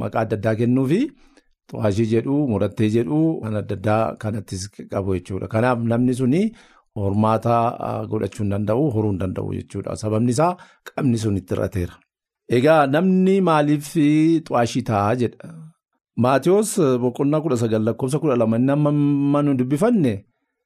maqaa 0.00 0.20
adda 0.26 0.36
addaa 0.40 0.54
kennuufi 0.60 1.00
xu'aashii 1.72 2.06
jedhu 2.14 2.34
murattee 2.50 2.88
jedhu 2.96 3.20
kan 3.44 3.56
adda 3.62 3.74
addaa 3.80 4.02
kanattis 4.24 4.68
qabu 4.92 5.14
jechuudha. 5.18 5.48
Kanaaf 5.54 5.78
namni 5.92 6.14
suni 6.20 6.42
hormaataa 6.96 8.04
godhachuu 8.10 8.42
hin 8.44 8.50
danda'u 8.54 8.90
horuu 8.94 9.10
hin 9.14 9.18
danda'u 9.24 9.54
jechuudha. 9.58 9.96
Sababni 10.02 10.30
isaa 10.36 10.52
qaamni 10.90 11.18
sun 11.24 11.36
itti 11.40 11.54
hir'ateera. 11.54 11.94
Egaa 12.56 12.86
namni 12.94 13.40
maaliif 13.48 13.88
xu'aashii 14.46 14.82
ta'a 14.90 15.14
jedha. 15.20 15.48
Maatiyoos 16.24 16.70
boqonnaa 17.02 17.40
kudha 17.44 17.56
sagal 17.62 17.82
lakkoofsa 17.86 18.18
kudha 18.22 18.36
lama 18.40 18.56
inni 18.60 18.72
amma 18.76 19.42
nu 19.42 19.54
dubbifanne. 19.58 20.14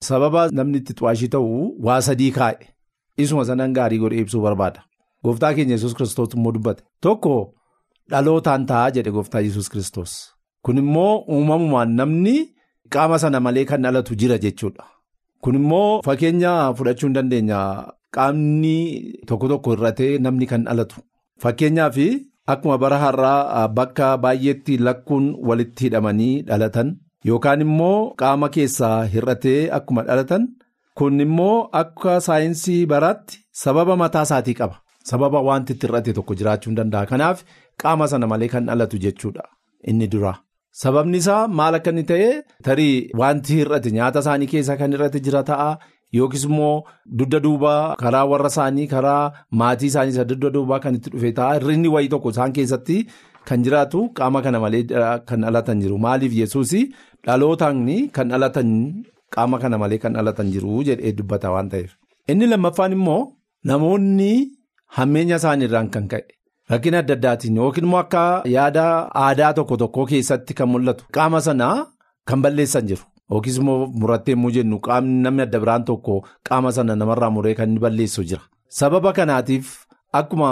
Sababa 0.08 0.48
namni 0.58 0.78
itti 0.82 0.92
xu'aashii 0.98 1.30
ta'u 1.34 1.50
waa 1.86 2.00
sadii 2.06 2.30
kaa'e 2.38 2.66
isuma 3.22 3.44
sanan 3.48 3.72
gaarii 3.76 3.98
godhee 4.02 4.20
ibsuu 4.24 4.40
barbaada. 4.46 4.80
Gooftaa 5.24 5.54
keenya 5.54 5.74
yesus 5.76 5.94
kiristoos 5.96 6.34
immoo 6.36 6.52
dubbate. 6.54 6.82
Tokko 7.00 7.34
dhalootaan 8.10 8.66
ta'a 8.70 8.90
jedhe 8.94 9.10
gooftaa 9.16 9.40
yesus 9.48 9.68
kiristoos. 9.72 10.12
Kun 10.64 10.78
immoo 10.82 11.12
uumamumaan 11.34 11.94
namni 11.98 12.36
qaama 12.92 13.18
sana 13.18 13.40
malee 13.40 13.64
kan 13.70 13.82
dhalatu 13.84 14.14
jira 14.20 14.38
jechuudha. 14.44 14.84
Kun 15.42 15.54
immoo 15.60 16.02
fakkeenya 16.06 16.52
fudhachuu 16.78 17.06
hin 17.08 17.14
dandeenya 17.18 17.60
qaamni 18.14 18.76
tokko 19.28 19.48
tokko 19.52 19.72
irratee 19.76 20.18
namni 20.18 20.46
kan 20.46 20.64
dhalatu. 20.68 21.00
Fakkeenyaaf 21.40 21.96
akkuma 22.46 22.78
bara 22.78 22.98
har'aa 22.98 23.68
bakka 23.68 24.16
baay'eetti 24.18 24.78
lakkuun 24.78 25.34
walitti 25.48 25.84
hidhamanii 25.86 26.42
dhalatan. 26.48 26.96
Yookaan 27.24 27.60
immoo 27.60 28.14
qaama 28.20 28.48
keessaa 28.48 29.04
hir'atee 29.12 29.70
akkuma 29.78 30.02
dhalatan 30.08 30.48
kun 30.98 31.20
immoo 31.20 31.68
akka 31.72 32.20
saayinsii 32.20 32.86
baraatti 32.86 33.38
sababa 33.64 33.96
mataa 33.96 34.22
isaatii 34.28 34.54
qaba. 34.60 34.76
Sababa 35.10 35.40
wanti 35.48 35.72
itti 35.72 35.86
hir'ate 35.86 36.12
tokko 36.16 36.34
jiraachuu 36.34 36.70
hin 36.70 36.76
danda'a. 36.80 37.06
Kanaaf 37.06 37.44
qaama 37.82 38.08
sana 38.08 38.26
malee 38.26 38.48
kan 38.48 38.66
dhalatu 38.66 38.98
jechuudha 39.04 39.44
inni 39.88 40.08
dura. 40.12 40.34
Sababni 40.82 41.18
isaa 41.22 41.48
maal 41.48 41.74
akka 41.78 41.90
inni 41.90 42.04
ta'e 42.10 42.28
tarii 42.64 43.10
wanti 43.20 43.54
hir'ate 43.60 43.90
nyaata 43.96 44.20
isaanii 44.24 44.46
keessa 44.52 44.76
kan 44.76 44.92
hir'ate 44.94 45.20
jira 45.26 45.42
ta'a. 45.50 45.70
Yookiis 46.18 46.44
immoo 46.48 46.75
dugda 47.18 47.38
duubaa 47.44 47.96
karaa 48.03 48.25
warra 48.33 48.48
isaanii 48.55 48.87
karaa 48.94 49.33
maatii 49.61 49.87
isaanii 49.92 50.12
isa 50.16 50.25
dugda 50.31 50.51
duubaa 50.57 50.79
kan 50.85 50.94
itti 50.98 51.11
dhufe 51.14 51.31
ta'a. 51.38 51.55
Hir'inni 51.59 51.88
wayii 51.94 52.09
tokko 52.14 52.31
isaan 52.35 52.53
keessatti 52.57 52.96
kan 53.48 53.62
jiraatu 53.64 54.01
qaama 54.18 54.42
kana 54.44 54.61
malee 54.64 54.83
kan 55.29 55.40
dhalatan 55.44 55.81
jiru. 55.83 55.98
Maaliif 56.07 56.33
yesuus 56.40 56.72
dhalootaan 57.27 57.79
kan 58.16 58.29
dhalatan 58.33 58.68
qaama 59.35 59.57
kana 59.62 59.79
malee 59.83 59.98
kan 60.03 60.12
dhalatan 60.16 60.53
jiru 60.55 60.83
jedhee 60.88 61.12
dubbata 61.18 61.51
waan 61.55 61.68
ta'eef. 61.72 61.90
Inni 62.31 62.46
lammaffaan 62.53 62.92
immoo 62.98 63.22
namoonni 63.70 64.33
hammeenya 64.96 65.37
isaaniirraan 65.40 65.88
kan 65.94 66.07
ka'e 66.12 66.22
rakkina 66.70 66.98
adda 67.03 67.14
addaatiin 67.18 67.57
yookiin 67.61 67.87
immoo 67.88 68.01
akka 68.05 68.25
yaada 68.57 68.85
aadaa 69.25 69.53
tokko 69.59 69.77
tokko 69.83 70.05
keessatti 70.11 70.55
kan 70.59 70.68
mul'atu 70.72 71.05
qaama 71.16 71.40
sanaa 71.46 71.77
kan 72.29 72.42
balleessan 72.44 72.87
jiru. 72.90 73.05
Yookiis 73.30 73.56
immoo 73.58 73.87
murattee 73.87 74.32
immoo 74.37 74.50
jennu 74.50 74.78
qaamni 74.87 75.22
namni 75.22 75.42
adda 75.46 75.61
biraan 75.61 75.85
tokko 75.85 76.18
qaama 76.48 76.72
sana 76.72 76.96
namarraa 76.96 77.30
muree 77.30 77.54
kan 77.54 77.68
inni 77.70 77.80
balleessu 77.80 78.24
jira. 78.24 78.42
Sababa 78.68 79.12
kanaatiif 79.12 79.87
akkuma 80.12 80.50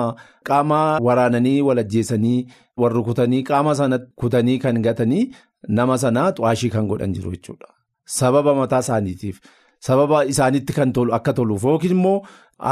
qaama 0.49 0.99
waraananii 1.07 1.61
walajjeessanii 1.69 2.47
warri 2.77 3.03
kutanii 3.09 3.43
qaama 3.51 3.75
sana 3.75 3.99
kutanii 4.17 4.59
kan 4.59 4.83
gatanii 4.83 5.31
nama 5.69 5.99
sanaa 5.99 6.31
xu'aashii 6.37 6.71
kan 6.75 6.87
godhan 6.89 7.13
jiru 7.15 7.31
jechuudha. 7.35 7.67
Sababa 8.05 8.55
mataa 8.55 8.79
isaaniitiif 8.87 9.41
sababa 9.81 10.25
isaanitti 10.25 10.73
kan 10.73 10.93
tolu 10.93 11.15
akka 11.15 11.33
toluuf 11.33 11.65
yookiin 11.65 11.93
immoo 11.97 12.23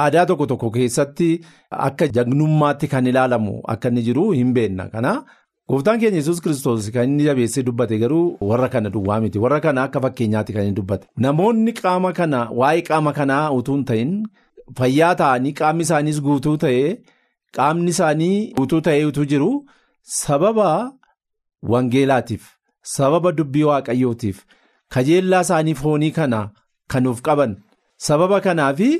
aadaa 0.00 0.26
tokko 0.26 0.46
tokko 0.46 0.70
keessatti 0.70 1.28
akka 1.88 2.08
jagnummaatti 2.16 2.88
kan 2.94 3.06
ilaalamu 3.06 3.61
akka 3.74 3.88
inni 3.88 4.02
jiru 4.08 4.30
hin 4.30 4.52
beekna. 4.54 4.88
Kana 4.88 5.12
gooftaan 5.70 6.00
keenya 6.00 6.18
yesus 6.20 6.40
kiristoos 6.44 6.88
kan 6.94 7.04
inni 7.11 7.24
jabeessee 7.28 7.62
dubbate 7.68 7.96
garuu 8.02 8.24
warra 8.50 8.68
kana 8.74 8.90
duwwaa 8.94 9.20
miti 9.24 9.38
warra 9.44 9.61
kana 9.64 9.83
akka 9.87 10.00
fakkeenyaatti 10.04 10.52
kan 10.57 10.64
inni 10.66 10.76
dubbate. 10.81 11.07
Namoonni 11.24 11.72
qaama 11.81 12.12
kana 12.18 12.40
waa'ee 12.61 12.83
qaama 12.88 13.12
kanaa 13.18 13.44
utuu 13.59 13.74
hin 13.76 13.85
ta'in 13.90 14.12
fayyaa 14.78 15.14
ta'anii 15.22 15.52
qaamni 15.61 15.83
isaaniis 15.88 16.20
guutuu 16.28 16.57
ta'ee 16.64 16.87
qaamni 17.59 17.90
isaanii 17.96 18.37
guutuu 18.61 18.81
ta'ee 18.87 19.04
utuu 19.11 19.24
jiru 19.33 19.50
sababa 20.20 20.70
wangeelaatiif 21.74 22.44
sababa 22.94 23.33
dubbii 23.38 23.62
waaqayyootiif 23.70 24.42
kajeellaa 24.96 25.40
isaanii 25.46 25.74
foonii 25.83 26.11
kana 26.18 26.40
kan 26.94 27.07
of 27.12 27.20
qaban 27.28 27.57
sababa 28.09 28.40
kanaafi 28.46 28.90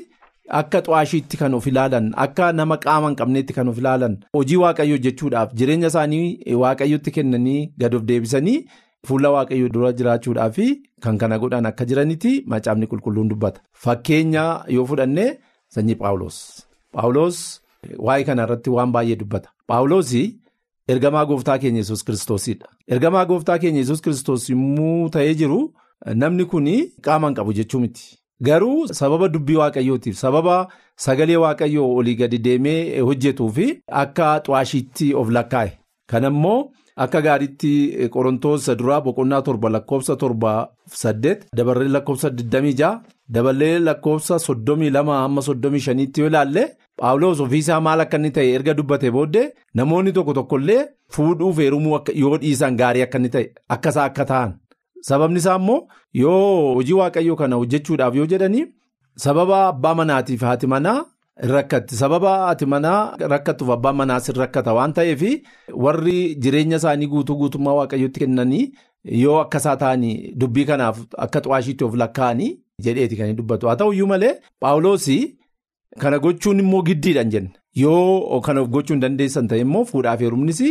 akka 0.59 0.81
xu'aashiitti 0.85 1.37
kan 1.41 1.53
of 1.57 1.67
ilaalan 1.71 2.11
akka 2.25 2.51
nama 2.59 2.77
qaama 2.85 3.07
hin 3.09 3.15
qabneetti 3.21 3.53
kan 3.57 3.67
of 3.71 3.77
ilaalan 3.81 4.17
hojii 4.37 4.55
waaqayyoo 4.63 4.97
hojjechuudhaaf 4.97 5.53
jireenya 5.61 5.87
isaanii 5.93 6.55
waaqayyotti 6.63 7.11
kennanii 7.17 7.61
gad 7.83 7.95
of 7.97 8.03
deebisanii 8.11 8.57
fuula 9.07 9.29
waaqayyoo 9.35 9.69
dura 9.75 9.91
jiraachuudhaaf 10.01 10.57
kan 11.05 11.17
kana 11.23 11.39
godhan 11.43 11.65
akka 11.71 11.85
jiranitti 11.89 12.31
macaafni 12.53 12.87
qulqulluun 12.91 13.29
dubbata. 13.31 13.61
Fakkeenya 13.83 14.43
yoo 14.75 14.85
fudhanne 14.89 15.25
sanyii 15.75 15.95
paawuloos 16.01 16.37
paawuloos 16.93 17.37
waa'ee 18.07 18.23
kana 18.29 18.43
irratti 18.47 18.69
waan 18.77 18.91
baay'ee 18.95 19.15
dubbata. 19.21 19.49
Paawuloos 19.67 20.11
ergamaa 20.93 21.25
gooftaa 21.25 21.57
keenya 21.63 21.77
yesus 21.83 22.03
kiristoosidha 22.05 22.67
ergamaa 22.93 23.25
gooftaa 23.29 23.57
keenya 23.63 23.79
yesus 23.83 24.01
kiristoos 24.01 24.49
yommuu 24.49 25.09
ta'ee 25.15 25.33
jiru 25.41 25.59
namni 26.21 26.45
kun 26.51 26.67
qaama 27.05 27.27
hin 27.27 27.35
qabu 27.35 27.53
jechuu 27.53 27.79
miti. 27.83 28.18
Garuu 28.47 28.87
sababa 28.99 29.27
dubbii 29.27 29.55
waaqayyootiif 29.61 30.17
sababa 30.23 30.57
sagalee 31.05 31.35
waaqayyoo 31.43 31.89
olii 31.99 32.15
gadi 32.21 32.37
deemee 32.45 32.99
hojjetuu 33.07 33.49
fi 33.57 33.67
akka 34.03 34.27
xu'aashiitti 34.45 35.13
of 35.21 35.29
lakkaa'e. 35.37 35.71
Kan 36.09 36.25
akka 37.03 37.21
gaariitti 37.25 37.71
qorontoos 38.13 38.65
duraa 38.79 39.01
boqonnaa 39.01 39.41
torba 39.47 39.69
lakkoofsa 39.75 40.15
torba 40.21 40.53
saddeet 41.01 41.45
dabaree 41.57 41.87
lakkoofsa 41.95 42.29
26 42.29 42.89
dabalee 43.35 43.79
lakkoofsa 43.87 44.35
32 44.45 45.03
hamma 45.21 45.41
35tti 45.47 46.19
yoo 46.21 46.27
ilaalle 46.31 46.63
paawuloos 47.01 47.39
ofiisaa 47.45 47.79
maal 47.85 48.01
akka 48.05 48.17
inni 48.19 48.31
ta'e 48.37 48.49
erga 48.55 48.73
dubbate 48.79 49.11
booddee 49.17 49.45
namoonni 49.75 50.11
tokko 50.17 50.33
tokkollee 50.39 50.81
fuudhuuf 51.17 51.57
heerumuu 51.63 51.99
yoo 52.23 52.37
dhiisan 52.41 52.77
gaarii 52.81 53.01
akka 53.07 53.17
inni 53.21 53.29
ta'e 53.35 53.45
akkasaa 53.75 54.05
akka 54.11 54.25
ta'an. 54.31 54.51
Sababni 55.07 55.37
isaa 55.43 55.55
immoo 55.59 55.87
yoo 56.23 56.73
hojii 56.75 56.93
waaqayyoo 57.01 57.35
kana 57.41 57.55
hojjechuudhaaf 57.61 58.15
yoo 58.15 58.25
jedhanii 58.33 58.65
sababa 59.25 59.57
abbaa 59.67 59.95
manaatiif 59.99 60.41
haati 60.47 60.67
manaa 60.73 60.99
rakkatti 61.53 61.95
sababa 62.01 62.31
haati 62.43 62.65
manaa 62.73 63.15
rakkattuuf 63.33 63.69
abbaan 63.75 63.95
manaas 64.01 64.29
rakkata 64.41 64.73
waan 64.77 64.93
ta'eef 64.97 65.21
warri 65.85 66.35
jireenya 66.45 66.77
isaanii 66.81 67.07
guutuu 67.13 67.35
guutummaa 67.41 67.73
waaqayyootti 67.79 68.19
kennanii 68.23 68.65
yoo 69.23 69.37
akkasaa 69.43 69.75
ta'anii 69.83 70.15
dubbii 70.43 70.65
kanaaf 70.71 70.99
akka 71.25 71.39
xu'aashiitti 71.45 71.83
of 71.87 71.95
lakkaa'anii 72.03 72.49
jedheeti 72.87 73.15
kan 73.19 73.35
dubbatu 73.41 73.67
haa 73.71 73.75
ta'uyyuu 73.83 74.07
malee 74.13 74.33
paawuloos 74.65 75.07
kana 76.01 76.19
gochuun 76.25 76.59
immoo 76.63 76.81
giddiidhaan 76.89 77.29
jenna 77.35 77.49
yoo 77.83 78.41
kana 78.47 78.63
gochuu 78.75 78.93
hin 78.95 79.01
dandeessan 79.05 79.47
ta'e 79.53 79.59
immoo 79.67 79.85
fuudhaaf 79.91 80.19
heerumnis 80.25 80.61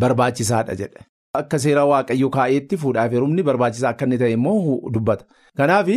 barbaachisaadha 0.00 0.74
jedhe. 0.82 1.00
Akka 1.38 1.58
seera 1.62 1.82
waaqayyoo 1.88 2.28
kaa'eetti 2.32 2.76
fuudhaaf 2.80 3.12
heerumni 3.16 3.42
barbaachisaa 3.48 3.90
akka 3.94 4.04
inni 4.06 4.16
ta'e 4.22 4.32
immoo 4.36 4.90
dubbata. 4.96 5.24
Kanaaf 5.56 5.88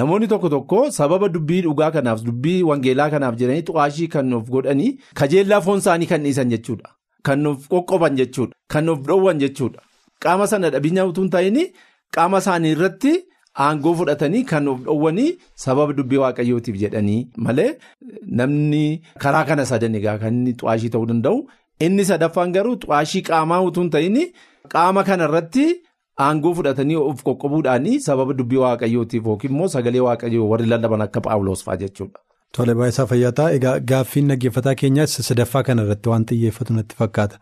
namoonni 0.00 0.28
tokko 0.30 0.48
tokko 0.54 0.78
sababa 0.98 1.28
dubbii 1.34 1.58
dhugaa 1.66 1.90
kanaaf 1.96 2.22
dubbii 2.28 2.62
wangeelaa 2.68 3.10
kanaaf 3.14 3.36
jedhanii 3.40 3.66
xu'aashii 3.68 4.08
kan 4.14 4.32
of 4.38 4.48
godhanii 4.54 4.94
kajeellaa 5.20 5.60
foon 5.66 5.78
isaanii 5.84 6.06
kan 6.12 6.22
dhiisan 6.24 6.48
jechuudha. 6.54 6.88
Kan 7.22 7.44
of 7.50 7.68
qoqqoban 7.68 8.16
jechuudha. 8.20 8.54
Kan 8.72 8.88
of 8.88 9.04
dhoowwan 9.10 9.38
jechuudha. 9.44 9.84
Qaama 10.24 10.46
sana 10.54 10.70
dhabinya 10.72 11.04
utuu 11.12 11.22
hin 11.26 11.30
ta'in 11.36 11.60
qaama 12.16 12.38
isaanii 12.46 12.72
irratti 12.78 13.14
aangoo 13.68 13.94
fudhatanii 14.00 14.44
kan 14.54 14.68
of 14.72 14.80
dhoowwanii 14.88 15.30
sababa 15.66 15.92
dubbii 16.00 16.16
waaqayyootiif 16.24 16.80
jedhanii 16.86 17.20
malee 17.36 17.70
namni 18.40 18.84
karaa 19.26 19.44
kana 19.52 19.66
sadan 19.74 19.94
egaa 20.00 20.18
kan 20.24 20.32
inni 20.40 20.56
xu'aashii 20.62 20.90
ta'uu 20.96 21.06
danda'u. 21.12 21.44
Inni 21.86 22.04
sadaffaan 22.10 22.52
garuu 22.56 22.76
xu'aashii 22.84 23.22
qaamaa 23.28 23.60
utuu 23.66 23.82
hin 23.84 23.90
ta'in 23.96 24.16
qaama 24.74 25.04
kana 25.08 25.24
irratti 25.28 25.66
aangoo 26.28 26.52
fudhatanii 26.60 26.96
of 27.02 27.20
qoqqobuudhaan 27.28 27.86
sababa 28.06 28.34
dubbii 28.38 28.60
waaqayyootiif 28.64 29.26
yookiin 29.32 29.52
immoo 29.54 29.68
sagalee 29.74 30.00
waaqayyoo 30.06 30.48
warri 30.54 30.66
lallaban 30.72 31.02
akka 31.06 31.20
paawuloos 31.28 31.62
fa'aa 31.68 31.76
jechuudha. 31.84 32.18
Tole 32.56 32.74
baay'isaa 32.80 33.06
fayyataa 33.12 33.46
egaa 33.58 33.76
gaaffiin 33.92 34.28
dhaggeeffataa 34.32 34.74
keenyaas 34.82 35.14
sadaffaa 35.28 35.62
kana 35.70 35.82
irratti 35.86 36.08
waan 36.14 36.24
xiyyeeffatu 36.32 36.72
natti 36.80 36.96
fakkaata. 37.02 37.36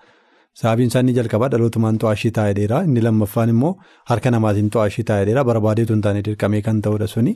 Sababiin 0.60 0.88
isaa 0.92 1.00
inni 1.04 1.14
jalqabaa 1.18 1.48
dhalootumaan 1.54 1.98
xu'aashii 2.02 2.30
taa'eedheera 2.38 2.82
inni 2.90 3.00
lammaffaan 3.06 3.48
immoo 3.54 3.72
harka 4.12 4.30
namaatiin 4.36 4.70
xu'aashii 4.76 5.04
taa'eedheera 5.10 5.44
barbaadeetu 5.50 5.92
hin 5.96 6.02
taane 6.06 6.22
dirqamee 6.28 6.62
kan 6.68 6.80
ta'udha 6.86 7.06
suni 7.14 7.34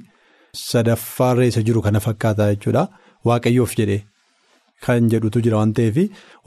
sadaffaarra 0.69 1.45
isa 1.51 1.63
jiru 1.69 1.83
kana 1.89 2.01
fakkaata 2.07 2.49
jechuudha 2.55 2.85
waaqayyoof 3.31 3.75
jedhee. 3.81 4.01
Kan 4.87 5.09
jedhutu 5.13 5.41
jira 5.45 5.57
waan 5.61 5.73
ta'eef 5.79 5.97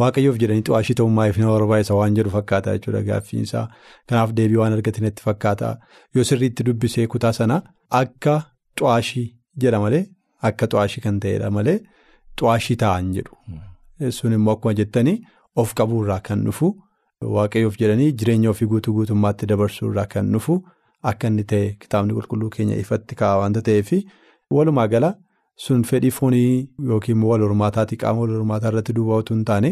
waaqayyoof 0.02 0.38
jedhanii 0.44 0.64
xu'aashii 0.70 0.96
ta'ummaaf 1.00 1.38
nama 1.42 1.52
barbaachisa 1.58 1.96
waan 2.00 2.16
jedhu 2.20 2.32
fakkaata 2.36 2.74
jechuudha 2.78 3.02
gaaffiinsaa. 3.10 3.66
Kanaaf 4.10 4.32
deebii 4.38 4.60
waan 4.62 4.74
argatinatti 4.78 5.22
fakkaata. 5.28 5.70
Yoo 6.16 6.24
sirriitti 6.30 6.64
dubbisee 6.70 7.08
kutaa 7.16 7.34
sana 7.40 7.62
akka 8.02 8.36
xu'aashii 8.80 9.26
jedha 9.66 9.80
malee 9.86 10.04
akka 10.50 10.66
xu'aashii 10.74 11.04
kan 11.06 11.20
ta'edha 11.26 11.50
malee 11.58 11.78
xu'aashii 12.42 12.78
ta'an 12.86 13.12
jedhu. 13.18 13.38
Sun 14.18 14.34
immoo 14.38 14.54
akkuma 14.58 14.74
jettanii 14.80 15.18
of 15.64 15.74
qabuurraa 15.82 16.20
kan 16.30 16.42
dhufu 16.48 16.72
waaqayyoof 17.36 17.78
jedhanii 17.82 18.12
jireenya 18.22 18.50
ofii 18.54 18.68
guutuu 18.72 18.94
guutummaatti 18.98 19.46
dabarsuurraa 19.52 20.06
kan 20.14 20.32
dhufu 20.38 20.56
akka 21.12 21.28
inni 21.32 21.44
ta'e 21.52 21.68
kitaabni 21.84 22.14
qulqulluu 22.18 22.50
keenya 22.56 22.76
ifatti 22.86 23.16
kaa'a 23.22 23.38
waanta 23.44 23.62
ta'eef 23.70 23.94
walumaa 24.58 24.88
gala. 24.96 25.12
Sun 25.56 25.84
fedhii 25.90 26.12
foonii 26.12 26.70
yookiin 26.92 27.24
wal 27.30 27.42
hormaataatii 27.46 27.98
qaama 28.04 28.22
wal 28.26 28.32
hormaataa 28.38 28.70
irratti 28.74 28.94
duwwaa 29.00 29.18
utuu 29.24 29.36
hin 29.36 29.44
taane 29.50 29.70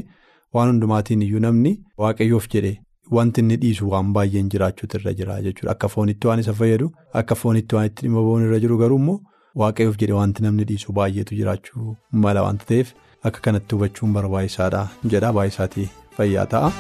waan 0.57 0.69
hundumaatiin 0.71 1.21
iyyuu 1.27 1.41
namni 1.45 1.71
waaqayyoof 2.03 2.47
jedhe 2.55 2.71
wanti 3.17 3.41
inni 3.45 3.57
dhiisu 3.63 3.89
waan 3.93 4.13
baay'een 4.17 4.49
jiraachuutu 4.55 4.99
irra 5.01 5.13
jira 5.21 5.39
jechuudha. 5.47 5.71
Akka 5.75 5.87
foonitti 5.95 6.27
waan 6.31 6.39
isa 6.45 6.53
fayyadu 6.61 6.91
akka 7.23 7.35
foonitti 7.43 7.75
waan 7.79 7.89
itti 7.91 8.01
dhimma 8.07 8.25
ba'uun 8.27 8.45
irra 8.47 8.59
jiru 8.65 8.77
garuu 8.83 8.99
immoo 9.03 9.19
waaqayyoof 9.63 9.97
jedhe 10.03 10.13
wanti 10.19 10.43
namni 10.47 10.63
dhiisu 10.73 10.93
baay'eetu 11.01 11.39
jiraachuu 11.41 11.95
mala 12.27 12.45
waanta 12.47 12.69
ta'eef 12.73 12.93
akka 13.31 13.39
kanatti 13.49 13.75
hubachuun 13.79 14.13
barbaachisaadha 14.19 14.85
jedha 15.15 15.33
baay'isaatii 15.39 15.89
fayyaa 16.19 16.45
ta'a. 16.55 16.71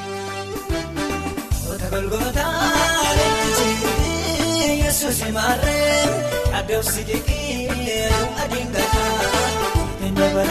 Nu 10.21 10.50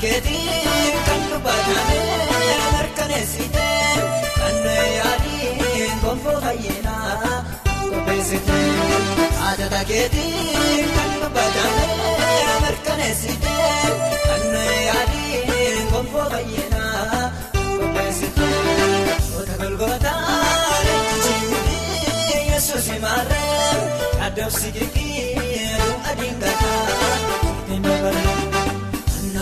keetiin 0.00 0.94
kan 1.06 1.20
dubbatame 1.30 1.98
harkaneessitee 2.76 3.94
kanneen 4.38 4.94
yaadiin 4.96 5.92
gonfoo 6.02 6.40
fayyinaa 6.40 7.44
qopheessitee 7.90 8.70
aadata 9.48 9.84
keetiin 9.90 10.88
kan 10.96 11.10
dubbatame 11.22 11.86
harkaneessitee 12.64 13.82
kanneen 14.28 14.86
yaadiin 14.86 15.86
gonfoo 15.92 16.26
fayyinaa 16.30 17.32
qopheessitee 17.54 19.18
goota 19.34 19.52
golgootaa 19.62 20.40
leenjii 20.86 21.40
jiruun 21.42 22.50
yesuus 22.52 22.86
himaree 22.92 23.74
addoomsi 24.26 24.72
gidduu. 24.72 24.99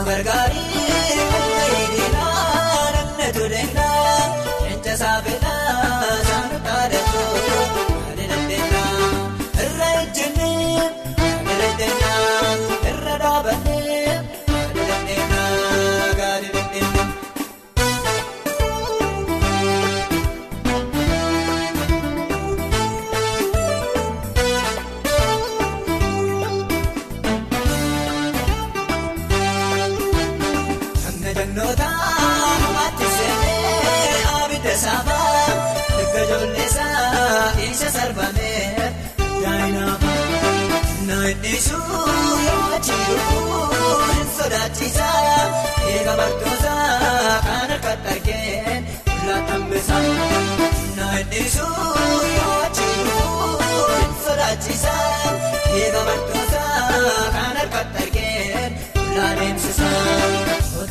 Margarita. 0.08 0.77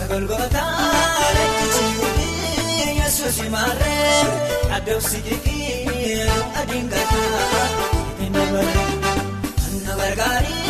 golgootaa 0.09 0.71
lakkichi 1.37 1.85
yuudhee 1.95 2.91
yesuus 2.99 3.39
maarree 3.55 4.21
adabsi 4.77 5.17
jeeqee 5.27 6.29
adiin 6.61 6.87
gataa 6.93 7.67
inni 8.25 8.45
bargaarii. 9.99 10.66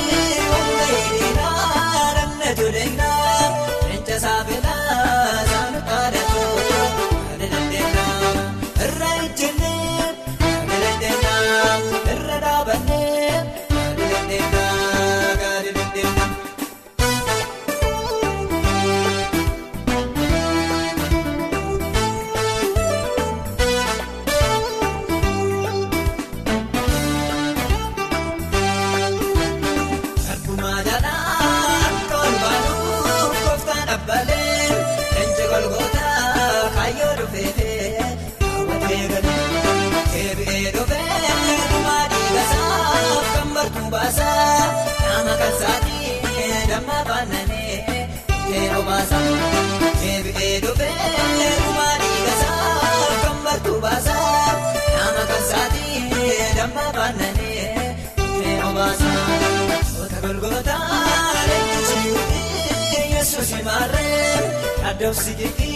don't 65.07 65.15
see 65.15 65.41
you 65.41 65.66